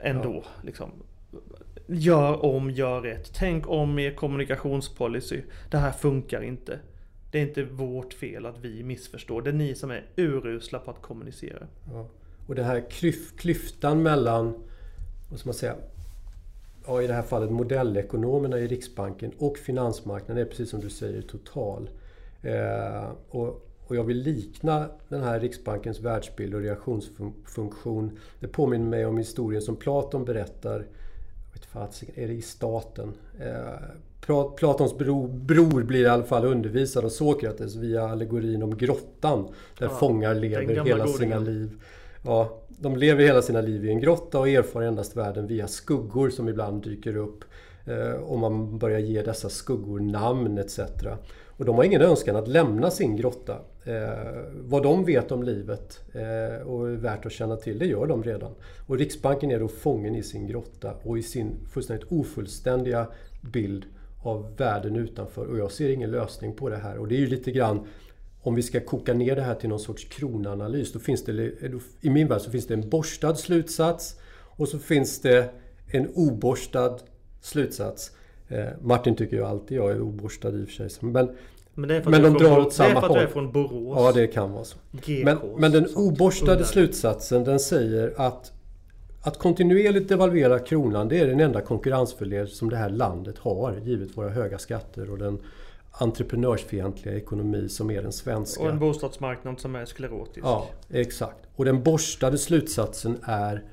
ändå. 0.03 0.43
Ja. 0.43 0.49
Liksom. 0.63 0.91
Gör 1.87 2.45
om, 2.45 2.71
gör 2.71 3.01
rätt. 3.01 3.33
Tänk 3.33 3.69
om 3.69 3.99
er 3.99 4.11
kommunikationspolicy. 4.11 5.41
Det 5.71 5.77
här 5.77 5.91
funkar 5.91 6.41
inte. 6.41 6.79
Det 7.31 7.37
är 7.37 7.41
inte 7.41 7.63
vårt 7.63 8.13
fel 8.13 8.45
att 8.45 8.57
vi 8.59 8.83
missförstår. 8.83 9.41
Det 9.41 9.49
är 9.49 9.53
ni 9.53 9.75
som 9.75 9.91
är 9.91 10.05
urusla 10.15 10.79
på 10.79 10.91
att 10.91 11.01
kommunicera. 11.01 11.67
Ja. 11.93 12.07
Och 12.47 12.55
den 12.55 12.65
här 12.65 12.89
klyf 12.89 13.35
klyftan 13.37 14.03
mellan, 14.03 14.53
vad 15.29 15.39
ska 15.39 15.47
man 15.47 15.53
säga, 15.53 15.75
ja, 16.85 17.01
i 17.01 17.07
det 17.07 17.13
här 17.13 17.21
fallet 17.21 17.51
modellekonomerna 17.51 18.59
i 18.59 18.67
Riksbanken 18.67 19.31
och 19.37 19.57
finansmarknaden 19.57 20.45
är 20.45 20.49
precis 20.49 20.69
som 20.69 20.79
du 20.79 20.89
säger 20.89 21.21
total. 21.21 21.89
Eh, 22.41 23.09
och 23.29 23.70
och 23.91 23.97
jag 23.97 24.03
vill 24.03 24.17
likna 24.17 24.89
den 25.09 25.23
här 25.23 25.39
Riksbankens 25.39 25.99
världsbild 25.99 26.55
och 26.55 26.61
reaktionsfunktion. 26.61 28.17
Det 28.39 28.47
påminner 28.47 28.85
mig 28.85 29.05
om 29.05 29.17
historien 29.17 29.61
som 29.61 29.75
Platon 29.75 30.25
berättar. 30.25 30.85
vet 31.53 31.65
fast, 31.65 32.03
är 32.15 32.27
det 32.27 32.33
i 32.33 32.41
staten? 32.41 33.13
Eh, 33.39 34.53
Platons 34.55 34.97
bror, 34.97 35.27
bror 35.27 35.83
blir 35.83 36.01
i 36.01 36.07
alla 36.07 36.23
fall 36.23 36.45
undervisad 36.45 37.05
av 37.05 37.09
Sokrates 37.09 37.75
via 37.75 38.09
allegorin 38.09 38.63
om 38.63 38.77
grottan. 38.77 39.47
Där 39.77 39.85
ja, 39.85 39.89
fångar 39.89 40.35
lever 40.35 40.85
hela 40.85 41.07
sina 41.07 41.39
liv. 41.39 41.81
ja, 42.25 42.61
de 42.69 42.95
lever 42.95 43.23
hela 43.23 43.41
sina 43.41 43.61
liv 43.61 43.85
i 43.85 43.89
en 43.89 43.99
grotta 43.99 44.39
och 44.39 44.49
erfar 44.49 44.81
endast 44.81 45.17
världen 45.17 45.47
via 45.47 45.67
skuggor 45.67 46.29
som 46.29 46.49
ibland 46.49 46.83
dyker 46.83 47.15
upp. 47.15 47.43
Eh, 47.85 48.21
och 48.21 48.39
man 48.39 48.77
börjar 48.77 48.99
ge 48.99 49.21
dessa 49.21 49.49
skuggor 49.49 49.99
namn 49.99 50.57
etc. 50.57 50.79
Och 51.45 51.65
de 51.65 51.75
har 51.75 51.83
ingen 51.83 52.01
önskan 52.01 52.35
att 52.35 52.47
lämna 52.47 52.91
sin 52.91 53.15
grotta. 53.15 53.57
Eh, 53.83 54.43
vad 54.53 54.83
de 54.83 55.05
vet 55.05 55.31
om 55.31 55.43
livet 55.43 55.99
eh, 56.13 56.67
och 56.67 56.89
är 56.89 56.95
värt 56.95 57.25
att 57.25 57.31
känna 57.31 57.55
till, 57.55 57.79
det 57.79 57.85
gör 57.85 58.07
de 58.07 58.23
redan. 58.23 58.51
Och 58.87 58.97
Riksbanken 58.97 59.51
är 59.51 59.59
då 59.59 59.67
fången 59.67 60.15
i 60.15 60.23
sin 60.23 60.47
grotta 60.47 60.93
och 61.03 61.17
i 61.17 61.23
sin 61.23 61.67
fullständigt 61.73 62.11
ofullständiga 62.11 63.07
bild 63.41 63.85
av 64.23 64.57
världen 64.57 64.95
utanför. 64.95 65.45
Och 65.45 65.57
jag 65.57 65.71
ser 65.71 65.89
ingen 65.89 66.11
lösning 66.11 66.53
på 66.53 66.69
det 66.69 66.77
här. 66.77 66.97
Och 66.97 67.07
det 67.07 67.15
är 67.15 67.19
ju 67.19 67.27
lite 67.27 67.51
grann 67.51 67.87
om 68.41 68.55
vi 68.55 68.61
ska 68.61 68.79
koka 68.79 69.13
ner 69.13 69.35
det 69.35 69.41
här 69.41 69.55
till 69.55 69.69
någon 69.69 69.79
sorts 69.79 70.05
kronanalys, 70.05 70.93
då 70.93 70.99
finns 70.99 71.25
det, 71.25 71.33
i 72.01 72.09
min 72.09 72.27
värld 72.27 72.41
så 72.41 72.51
finns 72.51 72.67
det 72.67 72.73
en 72.73 72.89
borstad 72.89 73.35
slutsats 73.35 74.19
och 74.33 74.67
så 74.67 74.79
finns 74.79 75.21
det 75.21 75.49
en 75.87 76.07
oborstad 76.15 76.97
slutsats. 77.41 78.11
Eh, 78.47 78.69
Martin 78.81 79.15
tycker 79.15 79.37
ju 79.37 79.43
alltid 79.43 79.77
jag 79.77 79.91
är 79.91 80.01
oborstad 80.01 80.49
i 80.49 80.63
och 80.63 80.69
för 80.69 80.89
sig. 80.89 80.89
Men, 80.99 81.35
men, 81.73 81.89
det 81.89 81.95
är 81.95 82.01
för 82.01 82.11
men 82.11 82.21
de 82.21 82.33
drar 82.33 82.59
åt 82.59 82.73
samma 82.73 82.99
håll. 82.99 83.17
Det 83.17 83.23
är 83.23 83.27
från 83.27 83.51
Borås. 83.51 83.97
Ja, 83.97 84.11
det 84.11 84.27
kan 84.27 84.51
vara 84.51 84.63
så. 84.63 84.77
Men, 85.23 85.37
men, 85.57 85.71
den 85.71 85.87
oborstade 85.95 86.65
slutsatsen 86.65 87.43
den 87.43 87.59
säger 87.59 88.13
att 88.17 88.51
att 89.23 89.37
kontinuerligt 89.37 90.09
devalvera 90.09 90.59
kronan 90.59 91.07
det 91.07 91.19
är 91.19 91.27
den 91.27 91.39
enda 91.39 91.61
konkurrensfördel 91.61 92.47
som 92.47 92.69
det 92.69 92.75
här 92.75 92.89
landet 92.89 93.37
har 93.37 93.77
givet 93.77 94.17
våra 94.17 94.29
höga 94.29 94.57
skatter 94.57 95.11
och 95.11 95.17
den 95.17 95.39
entreprenörsfientliga 95.91 97.15
ekonomi 97.15 97.69
som 97.69 97.91
är 97.91 98.01
den 98.01 98.11
svenska. 98.11 98.63
Och 98.63 98.69
en 98.69 98.79
bostadsmarknad 98.79 99.59
som 99.59 99.75
är 99.75 99.85
sklerotisk. 99.85 100.45
Ja, 100.45 100.67
exakt. 100.89 101.47
Och 101.55 101.65
den 101.65 101.83
borstade 101.83 102.37
slutsatsen 102.37 103.17
är 103.23 103.63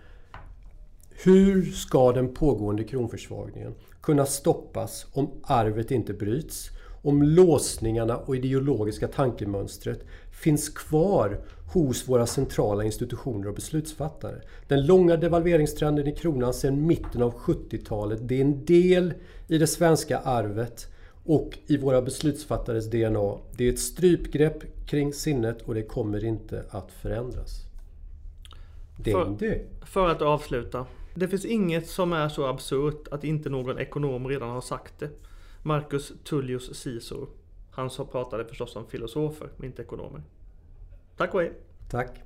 hur 1.11 1.63
ska 1.63 2.13
den 2.13 2.35
pågående 2.35 2.85
kronförsvagningen 2.85 3.75
kunna 4.01 4.27
stoppas 4.27 5.07
om 5.13 5.31
arvet 5.43 5.91
inte 5.91 6.13
bryts? 6.13 6.71
Om 7.09 7.23
låsningarna 7.23 8.17
och 8.17 8.37
ideologiska 8.37 9.09
tankemönstret 9.09 10.07
finns 10.31 10.69
kvar 10.69 11.41
hos 11.73 12.09
våra 12.09 12.27
centrala 12.27 12.85
institutioner 12.85 13.49
och 13.49 13.55
beslutsfattare. 13.55 14.41
Den 14.67 14.87
långa 14.87 15.17
devalveringstrenden 15.17 16.07
i 16.07 16.15
kronan 16.15 16.55
sedan 16.55 16.87
mitten 16.87 17.23
av 17.23 17.35
70-talet, 17.35 18.19
det 18.23 18.35
är 18.35 18.41
en 18.41 18.65
del 18.65 19.15
i 19.47 19.59
det 19.59 19.67
svenska 19.67 20.19
arvet 20.19 20.87
och 21.25 21.59
i 21.67 21.77
våra 21.77 22.03
beslutsfattares 22.03 22.91
DNA. 22.91 23.39
Det 23.57 23.69
är 23.69 23.73
ett 23.73 23.81
strypgrepp 23.81 24.87
kring 24.87 25.13
sinnet 25.13 25.63
och 25.63 25.75
det 25.75 25.83
kommer 25.83 26.25
inte 26.25 26.65
att 26.71 26.93
förändras. 26.93 27.63
Det 28.97 29.11
är 29.11 29.37
det. 29.39 29.61
För 29.87 30.09
att 30.09 30.23
avsluta. 30.23 30.87
Det 31.15 31.29
finns 31.29 31.45
inget 31.45 31.89
som 31.89 32.13
är 32.13 32.29
så 32.29 32.47
absurt 32.47 33.09
att 33.11 33.25
inte 33.25 33.51
någon 33.51 33.79
ekonom 33.79 34.29
redan 34.29 34.51
har 34.51 34.61
sagt 34.61 34.95
det. 34.99 35.11
Marcus 35.63 36.13
Tullius 36.25 36.85
Caesar. 36.85 37.27
Han 37.71 37.91
som 37.91 38.07
pratade 38.07 38.45
förstås 38.45 38.77
om 38.77 38.87
filosofer, 38.87 39.49
inte 39.63 39.83
ekonomer. 39.83 40.23
Tack 41.17 41.35
och 41.35 41.41
hej! 41.41 41.53
Tack! 41.91 42.23